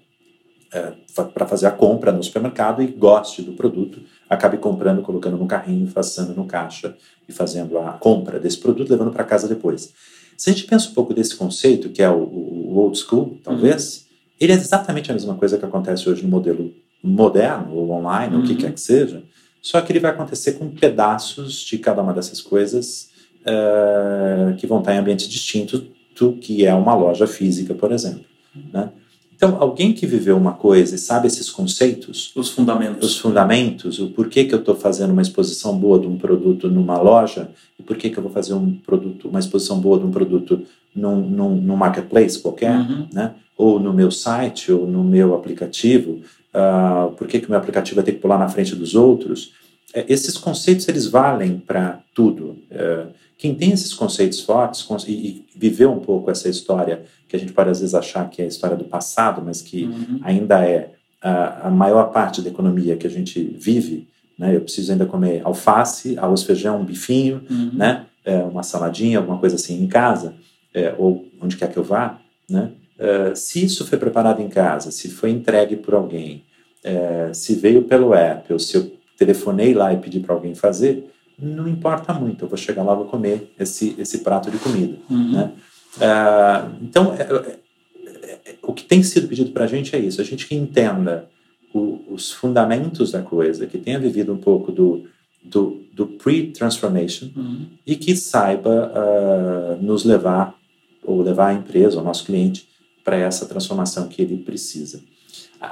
para 1.35 1.47
fazer 1.47 1.67
a 1.67 1.71
compra 1.71 2.13
no 2.13 2.23
supermercado 2.23 2.83
e 2.83 2.87
goste 2.87 3.43
do 3.43 3.53
produto 3.53 4.01
acabe 4.29 4.59
comprando, 4.59 5.03
colocando 5.03 5.37
no 5.37 5.47
carrinho, 5.47 5.87
passando 5.91 6.35
no 6.35 6.45
caixa 6.45 6.97
e 7.29 7.33
fazendo 7.33 7.79
a 7.79 7.93
compra 7.93 8.41
desse 8.41 8.59
produto, 8.59 8.91
levando 8.91 9.13
para 9.13 9.25
casa 9.25 9.47
depois. 9.49 9.93
Se 10.37 10.51
a 10.51 10.53
gente 10.53 10.67
pensa 10.67 10.91
um 10.91 10.95
pouco 10.95 11.15
desse 11.15 11.37
conceito, 11.37 11.91
que 11.91 12.03
é 12.03 12.11
o, 12.11 12.23
o 12.23 12.77
old 12.77 12.99
school, 12.99 13.39
talvez, 13.43 13.99
uhum. 13.99 14.35
ele 14.41 14.53
é 14.53 14.57
exatamente 14.57 15.11
a 15.11 15.15
mesma 15.15 15.35
coisa 15.35 15.59
que 15.59 15.65
acontece 15.65 16.09
hoje 16.09 16.23
no 16.23 16.29
modelo 16.29 16.75
moderno, 17.03 17.75
ou 17.75 17.91
online, 17.91 18.35
uhum. 18.35 18.41
ou 18.41 18.45
o 18.45 18.49
que 18.49 18.57
quer 18.57 18.73
que 18.73 18.81
seja, 18.81 19.23
só 19.63 19.81
que 19.81 19.93
ele 19.93 20.01
vai 20.01 20.11
acontecer 20.11 20.53
com 20.53 20.69
pedaços 20.71 21.61
de 21.61 21.79
cada 21.79 22.03
uma 22.03 22.13
dessas 22.13 22.41
coisas 22.41 23.11
uh, 23.43 24.55
que 24.57 24.67
vão 24.67 24.81
estar 24.81 24.95
em 24.95 24.99
ambientes 24.99 25.29
distintos 25.29 25.83
do 26.19 26.35
que 26.35 26.67
é 26.67 26.75
uma 26.75 26.95
loja 26.95 27.27
física, 27.27 27.75
por 27.75 27.93
exemplo. 27.93 28.25
Né? 28.73 28.91
Então, 29.37 29.57
alguém 29.61 29.93
que 29.93 30.07
viveu 30.07 30.37
uma 30.37 30.53
coisa 30.53 30.95
e 30.95 30.99
sabe 30.99 31.27
esses 31.27 31.51
conceitos, 31.51 32.33
os 32.37 32.51
fundamentos, 32.51 33.09
os 33.09 33.19
fundamentos, 33.19 33.99
o 33.99 34.09
porquê 34.09 34.45
que 34.45 34.55
eu 34.55 34.61
estou 34.61 34.77
fazendo 34.77 35.11
uma 35.11 35.23
exposição 35.23 35.77
boa 35.77 35.99
de 35.99 36.07
um 36.07 36.17
produto 36.17 36.69
numa 36.69 36.99
loja 36.99 37.51
e 37.79 37.83
por 37.83 37.97
que 37.97 38.17
eu 38.17 38.23
vou 38.23 38.31
fazer 38.31 38.55
um 38.55 38.73
produto, 38.73 39.29
uma 39.29 39.41
exposição 39.41 39.79
boa 39.81 39.99
de 39.99 40.05
um 40.05 40.11
produto 40.11 40.63
num, 40.95 41.17
num, 41.17 41.57
num 41.57 41.77
marketplace 41.77 42.39
qualquer, 42.39 42.77
uhum. 42.77 43.07
né? 43.13 43.35
Ou 43.57 43.79
no 43.81 43.93
meu 43.93 44.11
site 44.11 44.73
ou 44.73 44.87
no 44.87 45.03
meu 45.03 45.35
aplicativo, 45.35 46.21
uh, 46.55 47.11
por 47.13 47.27
que 47.27 47.41
que 47.41 47.47
o 47.47 47.51
meu 47.51 47.59
aplicativo 47.59 47.97
vai 47.97 48.05
ter 48.05 48.13
que 48.13 48.19
pular 48.19 48.39
na 48.39 48.49
frente 48.49 48.75
dos 48.75 48.95
outros? 48.95 49.53
É, 49.95 50.05
esses 50.09 50.37
conceitos 50.37 50.89
eles 50.89 51.07
valem 51.07 51.59
para 51.59 52.01
tudo. 52.13 52.59
Uh, 52.71 53.13
quem 53.39 53.55
tem 53.55 53.71
esses 53.71 53.95
conceitos 53.95 54.41
fortes 54.41 54.85
e, 55.07 55.45
viveu 55.57 55.93
um 55.93 56.01
pouco 56.01 56.31
essa 56.31 56.49
história 56.49 57.05
que 57.29 57.37
a 57.37 57.39
gente 57.39 57.53
pode 57.53 57.71
às 57.71 57.79
vezes 57.79 57.95
achar 57.95 58.29
que 58.29 58.43
é 58.43 58.45
a 58.45 58.49
história 58.49 58.77
do 58.77 58.85
passado, 58.85 59.41
mas 59.45 59.63
que 59.63 59.85
uhum. 59.85 60.21
ainda 60.23 60.67
é 60.67 60.91
a, 61.23 61.69
a, 61.69 61.71
maior 61.71 62.11
parte 62.11 62.43
da 62.43 62.51
economia 62.51 62.97
que 62.97 63.07
a 63.07 63.11
gente 63.11 63.43
vive, 63.59 64.09
né? 64.37 64.57
Eu 64.57 64.61
preciso 64.61 64.91
ainda 64.91 65.07
comer 65.07 65.43
alface, 65.45 66.19
arroz, 66.19 66.43
feijão, 66.43 66.85
bifinho, 66.85 67.43
uhum. 67.49 67.71
né? 67.73 68.07
É, 68.25 68.39
uma 68.39 68.63
saladinha, 68.63 69.19
alguma 69.19 69.39
coisa 69.39 69.57
assim 69.57 69.83
em 69.83 69.87
casa, 69.87 70.35
é, 70.73 70.95
ou 70.99 71.27
onde 71.41 71.57
quer 71.57 71.71
que 71.71 71.77
eu 71.77 71.85
vá, 71.85 72.19
né? 72.51 72.73
É, 72.99 73.35
se 73.35 73.65
isso 73.65 73.87
foi 73.87 73.99
preparado 73.99 74.41
em 74.41 74.49
casa, 74.49 74.91
se 74.91 75.09
foi 75.09 75.31
entregue 75.31 75.77
por 75.77 75.95
alguém, 75.95 76.45
é, 76.83 77.31
se 77.33 77.55
veio 77.55 77.83
pelo 77.83 78.15
app, 78.15 78.53
ou 78.53 78.59
se 78.59 78.77
eu 78.77 78.94
telefonei 79.17 79.75
lá 79.75 79.93
e 79.93 79.99
pedi 79.99 80.21
para 80.21 80.35
alguém 80.35 80.55
fazer, 80.55 81.11
não 81.39 81.67
importa 81.69 82.13
muito, 82.13 82.45
eu 82.45 82.49
vou 82.49 82.57
chegar 82.57 82.83
lá 82.83 82.95
vou 82.95 83.07
comer 83.07 83.53
esse, 83.59 83.95
esse 83.99 84.19
prato 84.19 84.51
de 84.51 84.59
comida, 84.59 84.97
uhum. 85.11 85.33
né? 85.33 85.53
Uh, 85.97 86.75
então, 86.83 87.15
é, 87.15 87.23
é, 87.23 88.41
é, 88.51 88.55
o 88.63 88.73
que 88.73 88.85
tem 88.85 89.03
sido 89.03 89.29
pedido 89.29 89.51
para 89.51 89.65
a 89.65 89.69
gente 89.69 89.95
é 89.95 89.99
isso: 89.99 90.21
a 90.21 90.25
gente 90.25 90.47
que 90.47 90.55
entenda 90.55 91.29
o, 91.73 92.01
os 92.09 92.33
fundamentos 92.33 93.13
da 93.13 93.23
coisa, 93.23 93.67
que 93.67 93.79
tenha 93.79 93.99
vivido 93.99 94.33
um 94.33 94.39
pouco 94.39 94.73
do, 94.73 95.05
do, 95.43 95.83
do 95.93 96.07
pre-transformation 96.07 97.31
uhum. 97.37 97.67
e 97.87 97.97
que 97.97 98.17
saiba 98.17 98.93
uh, 98.93 99.83
nos 99.83 100.05
levar, 100.05 100.57
ou 101.03 101.23
levar 101.23 101.49
a 101.49 101.55
empresa, 101.55 102.01
o 102.01 102.05
nosso 102.05 102.25
cliente, 102.25 102.69
para 103.05 103.17
essa 103.17 103.47
transformação 103.47 104.09
que 104.09 104.23
ele 104.23 104.39
precisa. 104.39 105.01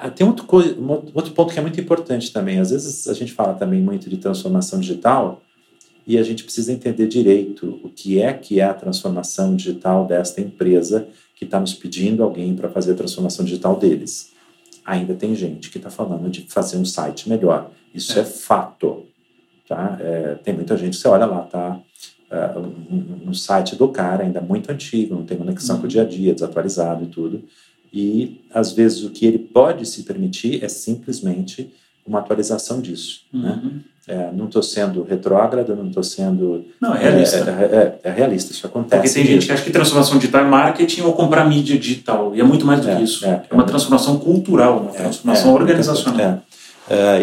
Uh, 0.07 0.11
tem 0.11 0.27
outro, 0.27 0.47
outro 1.15 1.33
ponto 1.33 1.53
que 1.53 1.59
é 1.59 1.63
muito 1.63 1.81
importante 1.81 2.33
também. 2.33 2.59
Às 2.59 2.71
vezes 2.71 3.09
a 3.09 3.15
gente 3.15 3.33
fala 3.33 3.55
também 3.55 3.81
muito 3.81 4.09
de 4.09 4.17
transformação 4.17 4.81
digital 4.81 5.43
e 6.07 6.19
a 6.19 6.23
gente 6.23 6.45
precisa 6.45 6.73
entender 6.73 7.07
direito 7.07 7.81
o 7.83 7.89
que 7.89 8.21
é 8.21 8.33
que 8.33 8.61
é 8.61 8.65
a 8.65 8.75
transformação 8.75 9.55
digital 9.55 10.07
desta 10.07 10.41
empresa 10.41 11.09
que 11.35 11.45
está 11.45 11.59
nos 11.59 11.75
pedindo 11.75 12.23
alguém 12.23 12.55
para 12.55 12.69
fazer 12.69 12.93
a 12.93 12.97
transformação 12.97 13.45
digital 13.45 13.77
deles. 13.77 14.33
Ainda 14.85 15.15
tem 15.15 15.35
gente 15.35 15.71
que 15.71 15.79
está 15.79 15.91
falando 15.91 16.29
de 16.29 16.43
fazer 16.49 16.77
um 16.77 16.85
site 16.85 17.29
melhor. 17.29 17.71
Isso 17.95 18.19
é, 18.19 18.23
é 18.23 18.25
fato. 18.25 19.07
Tá? 19.69 19.97
É, 20.01 20.35
tem 20.43 20.55
muita 20.55 20.77
gente 20.77 20.97
você 20.97 21.09
olha 21.09 21.27
lá, 21.27 21.43
tá? 21.43 21.81
Uh, 22.31 22.59
um, 22.91 23.29
um, 23.29 23.35
site 23.35 23.77
do 23.77 23.89
cara 23.89 24.25
ainda 24.25 24.41
muito 24.41 24.73
antigo, 24.73 25.15
não 25.15 25.25
tem 25.25 25.37
conexão 25.37 25.77
uhum. 25.77 25.83
com 25.83 25.87
o 25.87 25.91
dia 25.91 26.03
a 26.03 26.05
dia, 26.05 26.33
desatualizado 26.33 27.05
e 27.05 27.07
tudo. 27.07 27.45
E 27.93 28.41
às 28.53 28.73
vezes 28.73 29.05
o 29.05 29.11
que 29.11 29.27
ele 29.27 29.39
pode 29.39 29.87
se 29.87 30.03
permitir 30.03 30.65
é 30.65 30.69
simplesmente 30.69 31.71
uma 32.07 32.21
atualização 32.21 32.81
disso. 32.81 33.21
Uhum. 33.33 33.43
Né? 33.43 33.61
É, 34.09 34.31
não 34.33 34.47
estou 34.47 34.63
sendo 34.63 35.05
retrógrado, 35.05 35.77
não 35.77 35.87
estou 35.87 36.03
sendo. 36.03 36.65
Não, 36.81 36.93
é 36.93 36.99
realista. 36.99 37.37
É, 37.37 37.77
é, 37.77 37.99
é, 38.03 38.11
realista, 38.11 38.51
isso 38.51 38.67
acontece. 38.67 39.01
Porque 39.01 39.15
tem 39.15 39.25
gente 39.25 39.47
que 39.47 39.53
acha 39.53 39.63
que 39.63 39.71
transformação 39.71 40.19
digital 40.19 40.41
é 40.41 40.49
marketing 40.49 41.03
ou 41.03 41.13
comprar 41.13 41.45
mídia 41.49 41.79
digital, 41.79 42.35
e 42.35 42.41
é 42.41 42.43
muito 42.43 42.67
mais 42.67 42.81
do 42.81 42.87
que 42.87 42.93
é, 42.93 43.01
isso. 43.01 43.25
É, 43.25 43.43
uma 43.53 43.63
transformação 43.63 44.19
cultural, 44.19 44.81
uma 44.81 44.91
transformação 44.91 45.55
organizacional. 45.55 46.43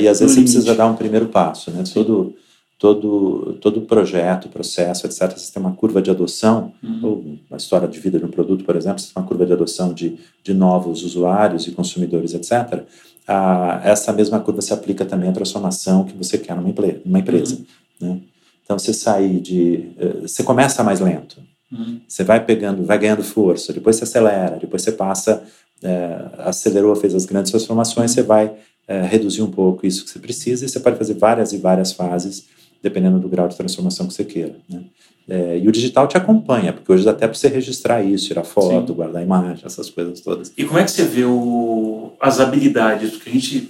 e 0.01 0.07
às 0.07 0.21
vezes 0.21 0.35
você 0.35 0.41
precisa 0.41 0.73
dar 0.73 0.87
um 0.87 0.95
primeiro 0.95 1.25
passo. 1.25 1.69
Né? 1.69 1.83
Todo, 1.93 2.33
todo, 2.79 3.57
todo 3.61 3.81
projeto, 3.81 4.49
processo, 4.49 5.05
etc., 5.05 5.37
você 5.37 5.53
tem 5.53 5.61
uma 5.61 5.73
curva 5.73 6.01
de 6.01 6.09
adoção, 6.09 6.73
uhum. 6.81 6.99
ou 7.03 7.23
uma 7.49 7.57
história 7.57 7.87
de 7.87 7.99
vida 7.99 8.17
de 8.17 8.25
um 8.25 8.29
produto, 8.29 8.63
por 8.63 8.75
exemplo, 8.75 8.99
você 8.99 9.13
tem 9.13 9.21
uma 9.21 9.27
curva 9.27 9.45
de 9.45 9.53
adoção 9.53 9.93
de, 9.93 10.17
de 10.43 10.53
novos 10.53 11.03
usuários 11.03 11.67
e 11.67 11.71
consumidores, 11.71 12.33
etc 12.33 12.83
a, 13.29 13.81
essa 13.83 14.11
mesma 14.11 14.39
curva 14.39 14.59
se 14.59 14.73
aplica 14.73 15.05
também 15.05 15.29
à 15.29 15.31
transformação 15.31 16.03
que 16.03 16.17
você 16.17 16.35
quer 16.39 16.55
numa, 16.55 16.73
numa 17.05 17.19
empresa. 17.19 17.59
Uhum. 18.01 18.15
Né? 18.15 18.19
Então, 18.63 18.77
você 18.77 18.91
sair 18.91 19.39
de. 19.39 19.91
Eh, 19.97 20.21
você 20.23 20.43
começa 20.43 20.83
mais 20.83 20.99
lento, 20.99 21.37
uhum. 21.71 21.99
você 22.07 22.23
vai 22.23 22.43
pegando, 22.43 22.83
vai 22.83 22.97
ganhando 22.97 23.23
força, 23.23 23.71
depois 23.71 23.95
você 23.95 24.03
acelera, 24.03 24.57
depois 24.57 24.81
você 24.81 24.91
passa, 24.91 25.43
é, 25.81 26.21
acelerou, 26.39 26.95
fez 26.95 27.15
as 27.15 27.25
grandes 27.25 27.51
transformações, 27.51 28.11
você 28.11 28.21
vai 28.21 28.51
é, 28.87 29.01
reduzir 29.01 29.41
um 29.41 29.49
pouco 29.49 29.85
isso 29.87 30.03
que 30.03 30.09
você 30.11 30.19
precisa 30.19 30.65
e 30.65 30.69
você 30.69 30.79
pode 30.79 30.97
fazer 30.97 31.15
várias 31.15 31.51
e 31.51 31.57
várias 31.57 31.91
fases, 31.91 32.45
dependendo 32.81 33.19
do 33.19 33.27
grau 33.27 33.47
de 33.47 33.57
transformação 33.57 34.07
que 34.07 34.13
você 34.13 34.23
queira. 34.23 34.55
Né? 34.69 34.81
É, 35.27 35.59
e 35.59 35.67
o 35.67 35.71
digital 35.71 36.07
te 36.07 36.17
acompanha, 36.17 36.73
porque 36.73 36.91
hoje 36.91 37.05
dá 37.05 37.11
até 37.11 37.27
para 37.27 37.37
você 37.37 37.47
registrar 37.47 38.01
isso, 38.01 38.27
tirar 38.27 38.43
foto, 38.43 38.87
Sim. 38.87 38.93
guardar 38.93 39.21
imagem, 39.21 39.63
essas 39.63 39.89
coisas 39.89 40.21
todas. 40.21 40.51
E 40.57 40.63
como 40.63 40.79
é 40.79 40.83
que 40.83 40.89
você 40.89 41.03
vê 41.03 41.23
o, 41.23 42.13
as 42.19 42.39
habilidades? 42.39 43.11
Porque 43.11 43.29
a 43.29 43.33
gente, 43.33 43.69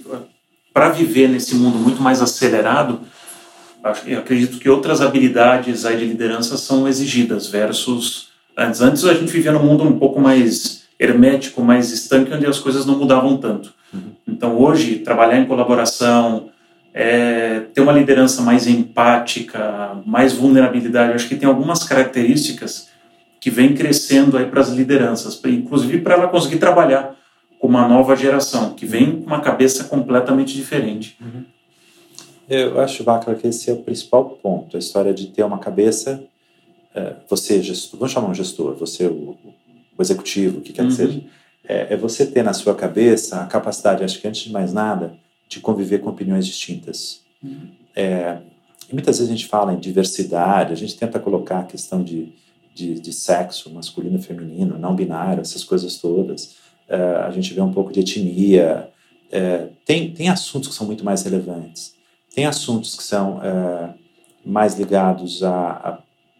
para 0.72 0.88
viver 0.88 1.28
nesse 1.28 1.54
mundo 1.54 1.76
muito 1.76 2.00
mais 2.00 2.22
acelerado, 2.22 3.00
eu 4.06 4.18
acredito 4.18 4.58
que 4.58 4.68
outras 4.68 5.00
habilidades 5.00 5.84
aí 5.84 5.98
de 5.98 6.06
liderança 6.06 6.56
são 6.56 6.88
exigidas 6.88 7.46
versus 7.46 8.28
antes. 8.56 8.80
Antes 8.80 9.04
a 9.04 9.14
gente 9.14 9.32
vivia 9.32 9.52
num 9.52 9.62
mundo 9.62 9.84
um 9.84 9.98
pouco 9.98 10.20
mais 10.20 10.84
hermético, 10.98 11.62
mais 11.62 11.90
estanque, 11.90 12.32
onde 12.32 12.46
as 12.46 12.58
coisas 12.58 12.84
não 12.84 12.98
mudavam 12.98 13.36
tanto. 13.38 13.72
Uhum. 13.92 14.12
Então 14.28 14.58
hoje, 14.58 14.96
trabalhar 14.98 15.38
em 15.38 15.46
colaboração, 15.46 16.49
é, 16.92 17.60
ter 17.72 17.80
uma 17.80 17.92
liderança 17.92 18.42
mais 18.42 18.66
empática, 18.66 19.96
mais 20.04 20.32
vulnerabilidade, 20.32 21.12
acho 21.12 21.28
que 21.28 21.36
tem 21.36 21.48
algumas 21.48 21.84
características 21.84 22.88
que 23.40 23.50
vem 23.50 23.74
crescendo 23.74 24.36
aí 24.36 24.46
para 24.46 24.60
as 24.60 24.68
lideranças, 24.68 25.40
inclusive 25.46 26.00
para 26.00 26.14
ela 26.14 26.28
conseguir 26.28 26.58
trabalhar 26.58 27.16
com 27.58 27.66
uma 27.66 27.86
nova 27.86 28.16
geração, 28.16 28.74
que 28.74 28.86
vem 28.86 29.20
com 29.20 29.26
uma 29.26 29.40
cabeça 29.40 29.84
completamente 29.84 30.54
diferente. 30.54 31.16
Uhum. 31.20 31.44
Eu 32.48 32.80
acho, 32.80 33.04
Bacra, 33.04 33.34
que 33.34 33.46
esse 33.46 33.70
é 33.70 33.72
o 33.72 33.82
principal 33.82 34.24
ponto, 34.42 34.76
a 34.76 34.80
história 34.80 35.14
de 35.14 35.28
ter 35.28 35.44
uma 35.44 35.58
cabeça, 35.58 36.22
é, 36.94 37.14
você, 37.28 37.62
gestor, 37.62 37.98
vamos 38.00 38.12
chamar 38.12 38.28
um 38.28 38.34
gestor, 38.34 38.74
você, 38.74 39.06
o, 39.06 39.36
o 39.96 40.02
executivo, 40.02 40.58
o 40.58 40.60
que 40.60 40.72
quer 40.72 40.82
uhum. 40.82 40.88
que 40.88 40.94
seja, 40.94 41.20
é, 41.64 41.94
é, 41.94 41.96
você 41.96 42.26
ter 42.26 42.42
na 42.42 42.52
sua 42.52 42.74
cabeça 42.74 43.40
a 43.40 43.46
capacidade, 43.46 44.02
acho 44.02 44.20
que 44.20 44.26
antes 44.26 44.42
de 44.42 44.52
mais 44.52 44.72
nada, 44.72 45.14
de 45.50 45.58
conviver 45.58 45.98
com 45.98 46.08
opiniões 46.08 46.46
distintas. 46.46 47.22
Uhum. 47.42 47.68
É, 47.94 48.38
e 48.88 48.94
muitas 48.94 49.18
vezes 49.18 49.30
a 49.30 49.36
gente 49.36 49.48
fala 49.48 49.74
em 49.74 49.80
diversidade, 49.80 50.72
a 50.72 50.76
gente 50.76 50.96
tenta 50.96 51.18
colocar 51.18 51.58
a 51.58 51.64
questão 51.64 52.04
de, 52.04 52.32
de, 52.72 53.00
de 53.00 53.12
sexo, 53.12 53.68
masculino 53.74 54.16
e 54.16 54.22
feminino, 54.22 54.78
não 54.78 54.94
binário, 54.94 55.40
essas 55.40 55.64
coisas 55.64 55.96
todas. 55.96 56.56
É, 56.88 56.96
a 56.96 57.30
gente 57.32 57.52
vê 57.52 57.60
um 57.60 57.72
pouco 57.72 57.92
de 57.92 57.98
etnia. 57.98 58.88
É, 59.30 59.66
tem, 59.84 60.12
tem 60.12 60.28
assuntos 60.28 60.68
que 60.68 60.74
são 60.74 60.86
muito 60.86 61.04
mais 61.04 61.24
relevantes. 61.24 61.94
Tem 62.32 62.46
assuntos 62.46 62.94
que 62.94 63.02
são 63.02 63.42
é, 63.42 63.92
mais 64.44 64.78
ligados 64.78 65.42
a, 65.42 65.70
a 65.72 65.98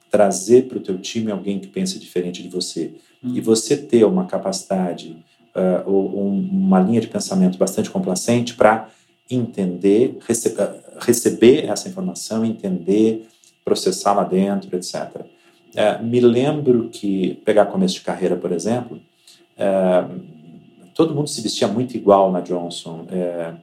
trazer 0.08 0.68
para 0.68 0.78
o 0.78 0.80
teu 0.80 0.98
time 0.98 1.32
alguém 1.32 1.58
que 1.58 1.66
pensa 1.66 1.98
diferente 1.98 2.44
de 2.44 2.48
você. 2.48 2.94
Hum. 3.22 3.32
E 3.34 3.40
você 3.40 3.76
ter 3.76 4.04
uma 4.04 4.26
capacidade 4.26 5.16
uh, 5.54 5.88
ou 5.88 6.26
um, 6.26 6.48
uma 6.50 6.80
linha 6.80 7.00
de 7.00 7.08
pensamento 7.08 7.58
bastante 7.58 7.90
complacente 7.90 8.54
para 8.54 8.88
entender, 9.30 10.18
rece 10.26 10.54
receber 11.00 11.66
essa 11.66 11.88
informação, 11.88 12.44
entender, 12.44 13.28
processar 13.64 14.14
lá 14.14 14.24
dentro, 14.24 14.76
etc. 14.76 15.22
Uh, 15.74 16.04
me 16.04 16.20
lembro 16.20 16.88
que, 16.90 17.40
pegar 17.44 17.66
começo 17.66 17.94
de 17.94 18.00
carreira, 18.00 18.36
por 18.36 18.52
exemplo, 18.52 19.00
uh, 19.56 20.40
todo 21.00 21.14
mundo 21.14 21.28
se 21.28 21.40
vestia 21.40 21.66
muito 21.66 21.96
igual 21.96 22.30
na 22.30 22.40
Johnson. 22.40 23.06
É, 23.10 23.54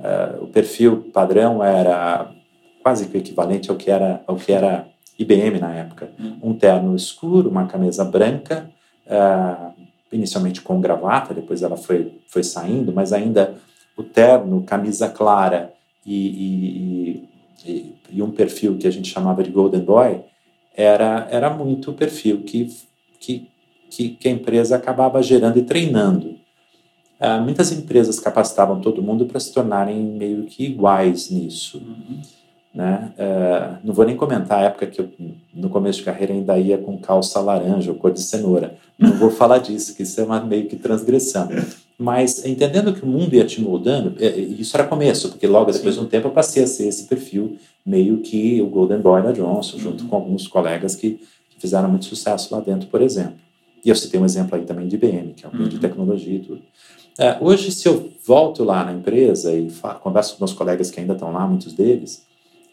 é, 0.00 0.38
o 0.40 0.46
perfil 0.46 1.10
padrão 1.12 1.62
era 1.62 2.30
quase 2.80 3.08
que 3.08 3.18
equivalente 3.18 3.70
ao 3.70 3.76
que 3.76 3.90
era 3.90 4.22
ao 4.24 4.36
que 4.36 4.52
era 4.52 4.86
IBM 5.18 5.58
na 5.58 5.74
época. 5.74 6.10
Um 6.40 6.54
terno 6.54 6.94
escuro, 6.94 7.48
uma 7.48 7.66
camisa 7.66 8.04
branca, 8.04 8.70
é, 9.04 9.16
inicialmente 10.12 10.60
com 10.60 10.80
gravata, 10.80 11.34
depois 11.34 11.62
ela 11.62 11.76
foi 11.76 12.20
foi 12.28 12.44
saindo, 12.44 12.92
mas 12.92 13.12
ainda 13.12 13.54
o 13.96 14.02
terno, 14.02 14.62
camisa 14.62 15.08
clara 15.08 15.72
e, 16.04 16.28
e, 16.28 17.28
e, 17.64 17.94
e 18.12 18.22
um 18.22 18.30
perfil 18.30 18.76
que 18.76 18.86
a 18.86 18.90
gente 18.90 19.08
chamava 19.10 19.42
de 19.42 19.50
Golden 19.50 19.80
Boy 19.80 20.20
era 20.74 21.26
era 21.30 21.48
muito 21.48 21.90
o 21.90 21.94
perfil 21.94 22.42
que 22.42 22.68
que, 23.88 24.10
que 24.10 24.28
a 24.28 24.30
empresa 24.30 24.76
acabava 24.76 25.22
gerando 25.22 25.58
e 25.58 25.62
treinando. 25.62 26.36
Uh, 27.18 27.40
muitas 27.42 27.72
empresas 27.72 28.20
capacitavam 28.20 28.80
todo 28.80 29.02
mundo 29.02 29.24
para 29.24 29.40
se 29.40 29.52
tornarem 29.52 30.02
meio 30.02 30.44
que 30.44 30.64
iguais 30.64 31.30
nisso. 31.30 31.78
Uhum. 31.78 32.20
Né? 32.74 33.10
Uh, 33.16 33.86
não 33.86 33.94
vou 33.94 34.04
nem 34.04 34.14
comentar 34.14 34.58
a 34.58 34.66
época 34.66 34.86
que 34.86 35.00
eu, 35.00 35.08
no 35.54 35.70
começo 35.70 36.00
de 36.00 36.04
carreira, 36.04 36.34
ainda 36.34 36.58
ia 36.58 36.76
com 36.76 36.98
calça 36.98 37.40
laranja 37.40 37.90
ou 37.90 37.96
cor 37.96 38.12
de 38.12 38.20
cenoura. 38.20 38.76
Não 38.98 39.12
vou 39.12 39.30
falar 39.30 39.58
disso, 39.58 39.96
que 39.96 40.02
isso 40.02 40.20
é 40.20 40.24
uma 40.24 40.40
meio 40.40 40.68
que 40.68 40.76
transgressão. 40.76 41.48
Mas 41.98 42.44
entendendo 42.44 42.92
que 42.92 43.02
o 43.02 43.06
mundo 43.06 43.34
ia 43.34 43.46
te 43.46 43.60
moldando, 43.60 44.14
é, 44.22 44.28
isso 44.38 44.76
era 44.76 44.86
começo, 44.86 45.30
porque 45.30 45.46
logo 45.46 45.72
depois 45.72 45.94
Sim. 45.94 46.00
de 46.00 46.06
um 46.06 46.08
tempo 46.08 46.28
eu 46.28 46.32
passei 46.32 46.62
a 46.62 46.66
ser 46.66 46.86
esse 46.86 47.04
perfil 47.04 47.56
meio 47.84 48.18
que 48.18 48.60
o 48.60 48.66
Golden 48.66 48.98
Boy 48.98 49.22
da 49.22 49.32
Johnson, 49.32 49.78
junto 49.78 50.04
uhum. 50.04 50.10
com 50.10 50.16
alguns 50.16 50.46
colegas 50.46 50.94
que, 50.94 51.20
que, 51.50 51.58
fizeram 51.58 51.88
muito 51.88 52.04
sucesso 52.04 52.54
lá 52.54 52.60
dentro, 52.60 52.88
por 52.88 53.00
exemplo. 53.00 53.36
E 53.82 53.88
eu 53.88 53.94
citei 53.94 54.20
um 54.20 54.24
exemplo 54.24 54.56
aí 54.56 54.64
também 54.64 54.86
de 54.88 54.96
IBM, 54.96 55.32
que 55.34 55.46
é 55.46 55.48
um 55.48 55.56
uhum. 55.56 55.68
de 55.68 55.78
tecnologia 55.78 56.34
e 56.34 56.40
tudo. 56.40 56.60
É, 57.18 57.38
hoje, 57.40 57.72
se 57.72 57.88
eu 57.88 58.10
volto 58.26 58.62
lá 58.62 58.84
na 58.84 58.92
empresa 58.92 59.54
e 59.54 59.70
converso 60.02 60.34
com 60.34 60.44
meus 60.44 60.52
colegas 60.52 60.90
que 60.90 61.00
ainda 61.00 61.14
estão 61.14 61.32
lá, 61.32 61.46
muitos 61.46 61.72
deles, 61.72 62.26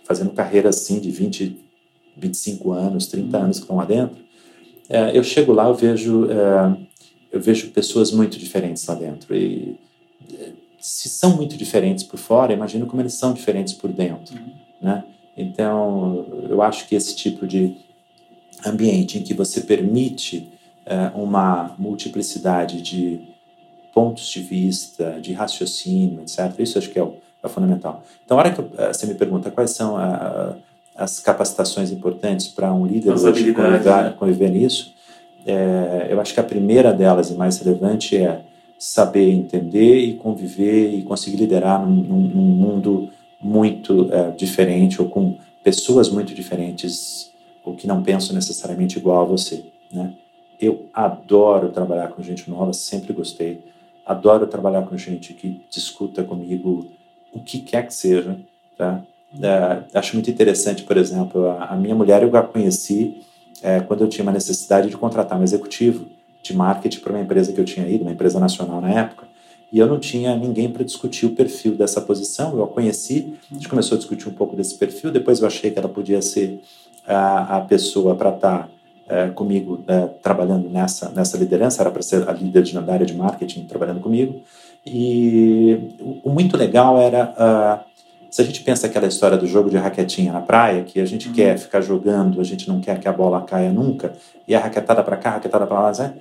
fazendo 0.04 0.32
carreira 0.32 0.70
assim 0.70 1.00
de 1.00 1.10
20, 1.12 1.58
25 2.18 2.72
anos, 2.72 3.08
30 3.08 3.38
anos 3.38 3.58
que 3.58 3.64
estão 3.64 3.78
lá 3.78 3.86
dentro, 3.86 4.18
é, 4.90 5.18
eu 5.18 5.24
chego 5.24 5.54
lá, 5.54 5.68
eu 5.68 5.74
vejo, 5.74 6.28
é, 6.30 6.78
eu 7.34 7.42
vejo 7.42 7.72
pessoas 7.72 8.12
muito 8.12 8.38
diferentes 8.38 8.86
lá 8.86 8.96
dentro. 8.96 9.36
E 9.36 9.78
é, 10.34 10.52
se 10.80 11.10
são 11.10 11.36
muito 11.36 11.58
diferentes 11.58 12.04
por 12.04 12.18
fora, 12.18 12.54
imagino 12.54 12.86
como 12.86 13.02
eles 13.02 13.16
são 13.16 13.34
diferentes 13.34 13.74
por 13.74 13.92
dentro, 13.92 14.38
uhum. 14.38 14.54
né? 14.82 15.04
Então, 15.36 16.28
eu 16.48 16.62
acho 16.62 16.88
que 16.88 16.94
esse 16.94 17.16
tipo 17.16 17.48
de 17.48 17.76
ambiente 18.64 19.18
em 19.18 19.24
que 19.24 19.34
você 19.34 19.62
permite 19.62 20.48
é, 20.86 21.12
uma 21.16 21.76
multiplicidade 21.80 22.82
de 22.82 23.34
pontos 23.94 24.28
de 24.28 24.42
vista, 24.42 25.20
de 25.20 25.34
raciocínio, 25.34 26.22
etc. 26.22 26.60
Isso 26.60 26.78
acho 26.78 26.90
que 26.90 27.00
é 27.00 27.04
o, 27.04 27.16
é 27.44 27.50
fundamental. 27.50 28.04
Então, 28.24 28.38
a 28.38 28.42
hora 28.42 28.52
que 28.52 28.60
eu, 28.60 28.70
eh, 28.78 28.94
você 28.94 29.06
me 29.06 29.14
pergunta 29.14 29.52
quais 29.52 29.72
são 29.72 29.98
a, 29.98 30.56
as 30.96 31.20
capacitações 31.20 31.92
importantes 31.92 32.48
para 32.48 32.74
um 32.74 32.86
líder 32.86 33.12
hoje 33.12 33.54
conviver, 33.54 33.84
né? 33.84 34.16
conviver 34.18 34.50
nisso, 34.50 34.93
é, 35.46 36.08
eu 36.10 36.20
acho 36.20 36.34
que 36.34 36.40
a 36.40 36.44
primeira 36.44 36.94
delas 36.94 37.30
e 37.30 37.36
mais 37.36 37.58
relevante 37.60 38.18
é 38.18 38.42
saber 38.78 39.30
entender 39.32 39.98
e 39.98 40.14
conviver 40.16 40.94
e 40.94 41.04
conseguir 41.04 41.38
liderar 41.38 41.86
num, 41.86 41.94
num 41.94 42.46
mundo 42.46 43.10
muito 43.42 44.10
é, 44.12 44.32
diferente 44.32 45.02
ou 45.02 45.10
com 45.10 45.38
pessoas 45.64 46.10
muito 46.10 46.34
diferentes 46.34 47.32
ou 47.64 47.76
que 47.76 47.88
não 47.88 48.04
pensam 48.04 48.36
necessariamente 48.36 48.98
igual 48.98 49.22
a 49.22 49.26
você, 49.26 49.64
né? 49.92 50.14
Eu 50.60 50.86
adoro 50.94 51.70
trabalhar 51.70 52.10
com 52.10 52.22
gente 52.22 52.50
nova, 52.50 52.72
sempre 52.74 53.12
gostei 53.12 53.62
adoro 54.06 54.48
trabalhar 54.48 54.84
com 54.84 54.98
gente 54.98 55.34
que 55.34 55.62
discuta 55.70 56.24
comigo 56.24 56.88
o 57.32 57.40
que 57.40 57.60
quer 57.60 57.88
que 57.88 57.94
seja. 57.94 58.38
Tá? 58.78 59.02
É, 59.42 59.98
acho 59.98 60.16
muito 60.16 60.30
interessante, 60.30 60.84
por 60.84 60.98
exemplo, 60.98 61.48
a, 61.50 61.66
a 61.66 61.76
minha 61.76 61.96
mulher 61.96 62.22
eu 62.24 62.36
a 62.36 62.44
conheci 62.44 63.22
é, 63.64 63.80
quando 63.80 64.02
eu 64.02 64.08
tinha 64.08 64.24
uma 64.24 64.32
necessidade 64.32 64.90
de 64.90 64.98
contratar 64.98 65.40
um 65.40 65.44
executivo 65.44 66.06
de 66.44 66.54
marketing 66.56 67.00
para 67.00 67.14
uma 67.14 67.22
empresa 67.22 67.54
que 67.54 67.60
eu 67.60 67.66
tinha 67.66 67.88
ido, 67.88 68.04
uma 68.04 68.12
empresa 68.12 68.40
nacional 68.40 68.82
na 68.82 68.92
época, 68.92 69.26
e 69.72 69.80
eu 69.80 69.88
não 69.88 70.00
tinha 70.00 70.36
ninguém 70.36 70.70
para 70.70 70.84
discutir 70.84 71.26
o 71.26 71.32
perfil 71.32 71.74
dessa 71.74 72.00
posição. 72.00 72.56
Eu 72.56 72.64
a 72.64 72.68
conheci, 72.68 73.34
a 73.50 73.56
gente 73.56 73.68
começou 73.68 73.96
a 73.96 73.98
discutir 73.98 74.30
um 74.30 74.34
pouco 74.34 74.56
desse 74.56 74.76
perfil, 74.76 75.12
depois 75.12 75.40
eu 75.40 75.48
achei 75.48 75.72
que 75.72 75.80
ela 75.80 75.90
podia 75.90 76.22
ser 76.22 76.62
a, 77.08 77.58
a 77.58 77.62
pessoa 77.62 78.14
para 78.14 78.30
estar 78.30 78.70
é, 79.08 79.30
comigo 79.30 79.84
é, 79.88 80.08
trabalhando 80.22 80.70
nessa, 80.70 81.10
nessa 81.10 81.38
liderança, 81.38 81.82
era 81.82 81.90
para 81.90 82.02
ser 82.02 82.28
a 82.30 82.34
líder 82.34 82.64
de, 82.64 82.74
da 82.74 82.94
área 82.94 83.06
de 83.06 83.16
marketing 83.16 83.64
trabalhando 83.64 84.00
comigo. 84.00 84.42
E 84.86 85.96
o, 86.00 86.30
o 86.30 86.30
muito 86.30 86.58
legal 86.58 87.00
era, 87.00 87.34
uh, 87.34 87.93
se 88.34 88.42
a 88.42 88.46
gente 88.46 88.64
pensa 88.64 88.88
aquela 88.88 89.06
história 89.06 89.38
do 89.38 89.46
jogo 89.46 89.70
de 89.70 89.78
raquetinha 89.78 90.34
na 90.34 90.42
praia, 90.42 90.84
que 90.84 91.00
a 91.00 91.06
gente 91.06 91.28
uhum. 91.28 91.36
quer 91.36 91.56
ficar 91.56 91.82
jogando, 91.82 92.42
a 92.42 92.44
gente 92.44 92.68
não 92.68 92.82
quer 92.82 93.00
que 93.00 93.08
a 93.08 93.14
bola 93.14 93.40
caia 93.42 93.72
nunca, 93.72 94.16
e 94.48 94.56
a 94.56 94.60
raquetada 94.60 95.04
para 95.04 95.18
cá, 95.18 95.30
a 95.30 95.34
raquetada 95.34 95.68
para 95.68 95.80
lá, 95.80 95.92
né? 95.92 96.16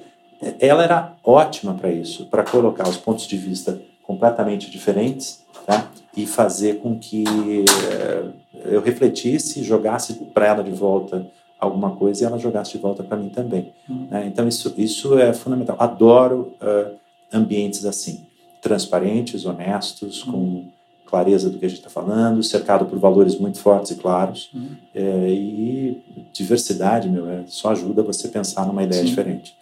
ela 0.60 0.84
era 0.84 1.14
ótima 1.24 1.72
para 1.72 1.90
isso, 1.90 2.26
para 2.26 2.42
colocar 2.42 2.86
os 2.86 2.98
pontos 2.98 3.26
de 3.26 3.34
vista 3.38 3.80
completamente 4.02 4.70
diferentes 4.70 5.42
tá? 5.64 5.88
e 6.14 6.26
fazer 6.26 6.80
com 6.80 6.98
que 6.98 7.24
uh, 7.24 8.30
eu 8.66 8.82
refletisse, 8.82 9.64
jogasse 9.64 10.12
para 10.34 10.48
ela 10.48 10.62
de 10.62 10.70
volta 10.70 11.26
alguma 11.58 11.92
coisa 11.96 12.24
e 12.24 12.26
ela 12.26 12.38
jogasse 12.38 12.72
de 12.72 12.78
volta 12.78 13.02
para 13.02 13.16
mim 13.16 13.30
também. 13.30 13.72
Uhum. 13.88 14.08
Né? 14.10 14.26
Então, 14.26 14.46
isso, 14.46 14.74
isso 14.76 15.18
é 15.18 15.32
fundamental. 15.32 15.76
Adoro 15.78 16.52
uh, 16.60 16.94
ambientes 17.32 17.86
assim, 17.86 18.26
transparentes, 18.60 19.46
honestos, 19.46 20.26
uhum. 20.26 20.32
com 20.32 20.81
clareza 21.12 21.50
do 21.50 21.58
que 21.58 21.66
a 21.66 21.68
gente 21.68 21.78
está 21.78 21.90
falando, 21.90 22.42
cercado 22.42 22.86
por 22.86 22.98
valores 22.98 23.38
muito 23.38 23.58
fortes 23.58 23.90
e 23.90 23.96
claros. 23.96 24.48
Uhum. 24.54 24.68
É, 24.94 25.28
e 25.28 26.02
diversidade, 26.32 27.06
meu, 27.06 27.28
é, 27.28 27.42
só 27.46 27.72
ajuda 27.72 28.02
você 28.02 28.28
a 28.28 28.30
pensar 28.30 28.66
numa 28.66 28.82
ideia 28.82 29.02
Sim. 29.02 29.08
diferente. 29.08 29.54